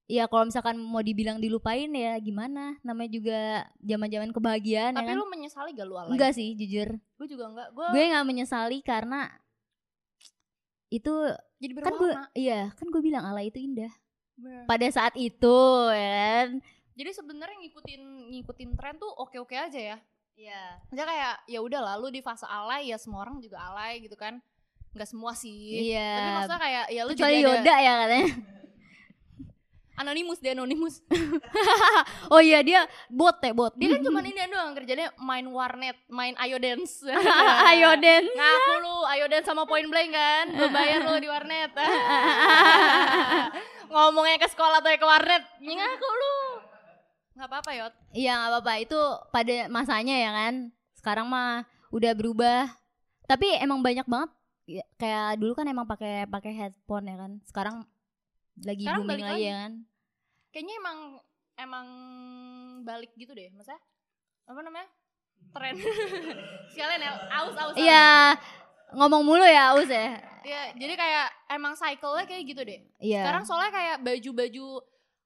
Ya 0.09 0.25
kalau 0.27 0.47
misalkan 0.49 0.75
mau 0.79 0.99
dibilang 1.05 1.37
dilupain 1.39 1.87
ya 1.91 2.17
gimana? 2.19 2.75
Namanya 2.83 3.11
juga 3.13 3.39
zaman 3.79 4.09
zaman 4.09 4.29
kebahagiaan 4.35 4.91
ya 4.95 4.99
Tapi 4.99 5.11
kan? 5.11 5.15
lu 5.21 5.27
menyesali 5.27 5.69
gak 5.71 5.87
lu 5.87 5.95
alay? 5.95 6.11
enggak 6.15 6.31
sih 6.35 6.55
jujur. 6.55 6.99
Gue 7.19 7.27
juga 7.31 7.51
enggak. 7.51 7.67
Gue 7.75 7.87
gue 7.95 8.03
nggak 8.11 8.27
menyesali 8.27 8.79
karena 8.83 9.27
itu 10.89 11.13
jadi 11.61 11.73
kan 11.79 11.93
gue 11.95 12.11
iya 12.33 12.73
kan 12.73 12.89
gue 12.89 13.01
bilang 13.01 13.23
alay 13.29 13.53
itu 13.53 13.61
indah 13.61 13.93
Bener. 14.33 14.65
pada 14.65 14.87
saat 14.89 15.13
itu 15.15 15.57
ya 15.93 16.09
kan 16.43 16.49
Jadi 16.99 17.15
sebenarnya 17.15 17.55
ngikutin 17.63 18.01
ngikutin 18.35 18.69
tren 18.75 18.99
tuh 18.99 19.07
oke-oke 19.07 19.55
aja 19.55 19.79
ya. 19.79 19.97
iya 20.35 20.83
Maksudnya 20.91 21.07
kayak 21.07 21.35
ya 21.47 21.59
udah 21.63 21.81
lalu 21.95 22.19
di 22.19 22.21
fase 22.23 22.43
alay 22.43 22.91
ya 22.91 22.99
semua 22.99 23.23
orang 23.23 23.39
juga 23.39 23.55
alay 23.71 24.03
gitu 24.03 24.19
kan. 24.19 24.43
Enggak 24.91 25.07
semua 25.07 25.31
sih. 25.31 25.95
Iya. 25.95 26.11
Tapi 26.11 26.29
maksudnya 26.35 26.59
kayak 26.59 26.85
ya 26.91 27.01
lu 27.07 27.11
kecuali 27.15 27.31
jadi 27.31 27.39
ada 27.39 27.51
Yoda 27.55 27.75
ya 27.79 27.93
katanya 28.03 28.27
anonimus 29.99 30.39
dia 30.39 30.55
anonimus. 30.55 31.03
oh 32.33 32.39
iya 32.39 32.63
dia 32.63 32.87
bot 33.11 33.35
ya 33.37 33.51
bot 33.51 33.75
Dia 33.75 33.93
kan 33.93 34.01
cuma 34.07 34.23
ini 34.23 34.39
doang 34.47 34.71
kerjanya 34.71 35.11
main 35.19 35.43
warnet, 35.45 35.99
main 36.07 36.33
ayo 36.39 36.55
dance. 36.57 37.03
ayo 37.67 37.91
Den 38.03 38.23
Ngaku 38.25 38.73
lu 38.79 38.95
ayo 39.11 39.25
dance 39.27 39.45
sama 39.45 39.67
point 39.67 39.85
blank 39.85 40.15
kan. 40.15 40.45
Gue 40.55 40.69
bayar 40.71 41.03
lu 41.03 41.19
di 41.19 41.27
warnet. 41.27 41.71
Ngomongnya 43.89 44.37
ke 44.37 44.47
sekolah 44.47 44.79
atau 44.79 44.93
ke 44.93 45.05
warnet, 45.05 45.43
ngaku 45.59 46.09
lu. 46.09 46.35
Nggak 47.35 47.47
apa-apa 47.55 47.71
Yot. 47.71 47.93
iya 48.11 48.35
nggak 48.35 48.51
apa-apa 48.51 48.73
itu 48.83 48.99
pada 49.31 49.55
masanya 49.71 50.11
ya 50.11 50.31
kan 50.35 50.53
sekarang 50.91 51.23
mah 51.31 51.63
udah 51.87 52.11
berubah 52.11 52.67
tapi 53.23 53.47
emang 53.55 53.79
banyak 53.79 54.03
banget 54.03 54.27
ya, 54.67 54.83
kayak 54.99 55.39
dulu 55.39 55.55
kan 55.55 55.63
emang 55.71 55.87
pakai 55.87 56.27
pakai 56.27 56.51
headphone 56.51 57.07
ya 57.07 57.15
kan 57.15 57.31
sekarang 57.47 57.75
lagi 58.59 58.83
Sekarang 58.83 59.07
booming 59.07 59.23
lagi 59.23 59.31
lagi. 59.31 59.47
ya 59.47 59.55
kan 59.55 59.71
Kayaknya 60.49 60.75
emang 60.81 60.97
emang 61.59 61.87
balik 62.81 63.11
gitu 63.13 63.31
deh, 63.35 63.51
maksudnya 63.53 63.79
apa 64.49 64.59
namanya? 64.65 64.89
Tren. 65.53 65.75
Sekalian 66.73 67.01
ya, 67.01 67.11
aus. 67.41 67.55
aus. 67.55 67.75
iya 67.79 68.35
ngomong 68.93 69.21
mulu 69.21 69.45
ya 69.45 69.71
Aus 69.77 69.87
ya 69.89 70.17
Iya, 70.39 70.71
jadi 70.79 70.93
kayak 70.95 71.27
emang 71.51 71.75
cycle-nya 71.75 72.25
kayak 72.25 72.43
gitu 72.47 72.61
deh. 72.63 72.79
iya 73.03 73.21
Sekarang 73.27 73.43
soalnya 73.43 73.71
kayak 73.75 73.97
baju-baju 74.01 74.65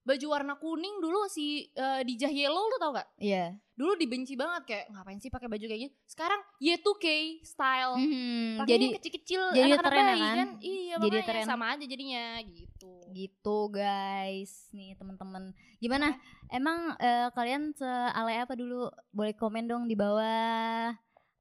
baju 0.04 0.26
warna 0.28 0.60
kuning 0.60 1.00
dulu 1.00 1.32
si 1.32 1.72
eh, 1.72 2.02
dijah 2.04 2.28
yellow 2.28 2.68
lu 2.68 2.76
tau 2.76 2.92
gak? 2.92 3.08
iya 3.18 3.56
Dulu 3.74 3.98
dibenci 3.98 4.38
banget 4.38 4.70
kayak 4.70 4.86
ngapain 4.94 5.18
sih 5.18 5.34
pakai 5.34 5.50
baju 5.50 5.66
kayak 5.66 5.90
gitu. 5.90 5.96
Sekarang 6.06 6.38
Y2K 6.62 7.06
style. 7.42 7.98
Mhm, 7.98 8.62
Pakainya 8.62 8.70
jadi 8.70 8.86
kecil-kecil 9.02 9.42
jadi 9.50 9.66
anak-anak 9.74 9.90
tren 9.90 10.06
bayi 10.06 10.22
kan? 10.22 10.50
Iya, 10.62 10.96
Jadi 11.02 11.18
makanya 11.18 11.26
tren. 11.26 11.46
sama 11.50 11.66
aja 11.74 11.86
jadinya 11.90 12.24
gitu. 12.46 12.92
gitu 13.14 13.58
guys 13.70 14.70
nih 14.74 14.98
teman-teman 14.98 15.54
gimana 15.78 16.18
emang 16.50 16.98
eh, 16.98 17.30
kalian 17.34 17.74
sealay 17.74 18.42
apa 18.42 18.54
dulu 18.54 18.90
boleh 19.10 19.34
komen 19.34 19.70
dong 19.70 19.86
di 19.86 19.94
bawah 19.94 20.94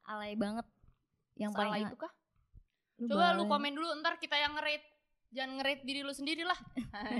alay 0.04 0.36
banget 0.36 0.64
yang 1.36 1.52
paling 1.52 1.84
itu 1.84 1.96
kah? 1.96 2.12
Lu 3.00 3.08
Coba 3.08 3.32
lu 3.34 3.44
komen 3.44 3.72
dulu 3.72 3.88
ntar 4.00 4.16
kita 4.16 4.36
yang 4.36 4.52
nge-rate. 4.52 4.84
Jangan 5.32 5.50
nge-rate 5.56 5.82
diri 5.82 6.00
lu 6.00 6.12
sendiri 6.12 6.42
lah. 6.42 6.58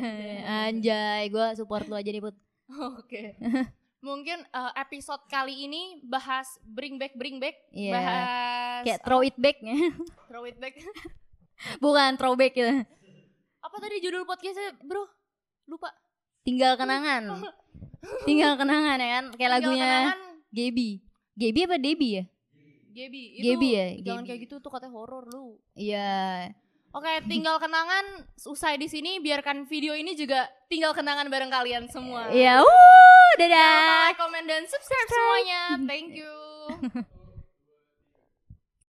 anjay 0.65 1.27
gue 1.27 1.47
support 1.55 1.85
lu 1.85 1.95
aja 1.95 2.07
nih 2.07 2.21
put 2.21 2.37
Oke. 2.95 3.37
Mungkin 3.99 4.43
eh, 4.43 4.73
episode 4.77 5.23
kali 5.27 5.63
ini 5.63 5.83
bahas 6.03 6.45
bring 6.63 6.97
back 6.97 7.15
bring 7.15 7.39
back, 7.39 7.55
Iya. 7.71 7.93
bahas 7.93 8.83
kayak 8.83 9.01
throw 9.01 9.21
it 9.21 9.37
back 9.37 9.57
throw 10.29 10.43
it 10.43 10.57
back. 10.57 10.75
bukan 11.85 12.17
throwback 12.17 12.53
gitu 12.53 12.83
Apa 13.61 13.77
tadi 13.79 14.03
judul 14.03 14.25
podcastnya, 14.25 14.75
Bro? 14.79 15.07
Lupa. 15.65 15.95
tinggal 16.43 16.75
kenangan 16.75 17.39
tinggal 18.25 18.59
kenangan 18.59 18.99
ya 18.99 19.09
kan 19.13 19.25
kayak 19.31 19.39
Tinggal 19.39 19.51
lagunya 19.55 19.87
kenangan 19.87 20.19
Gaby 20.51 20.89
Gaby 21.33 21.61
apa 21.63 21.77
Debbie 21.79 22.13
ya 22.13 22.25
Gaby. 22.93 23.23
Itu 23.33 23.45
Gaby 23.47 23.69
ya, 23.71 23.87
Jangan 24.03 24.21
Gaby. 24.21 24.29
kayak 24.29 24.41
gitu 24.43 24.55
tuh 24.59 24.69
katanya 24.69 24.93
horor 24.93 25.25
lu. 25.25 25.57
iya 25.73 26.51
Oke, 26.93 27.25
tinggal 27.25 27.57
kenangan 27.57 28.29
usai 28.45 28.77
di 28.77 28.85
sini 28.85 29.17
biarkan 29.17 29.65
video 29.65 29.97
ini 29.97 30.13
juga 30.13 30.45
tinggal 30.69 30.93
kenangan 30.93 31.25
bareng 31.33 31.49
kalian 31.49 31.89
semua. 31.89 32.29
iya 32.29 32.61
uh 32.61 32.69
Jangan 33.41 33.49
lupa 33.49 33.49
dadah 33.49 34.05
like, 34.13 34.19
comment 34.21 34.45
dan 34.45 34.63
subscribe 34.69 35.09
semuanya. 35.09 35.63
Thank 35.89 36.09
you. 36.13 36.33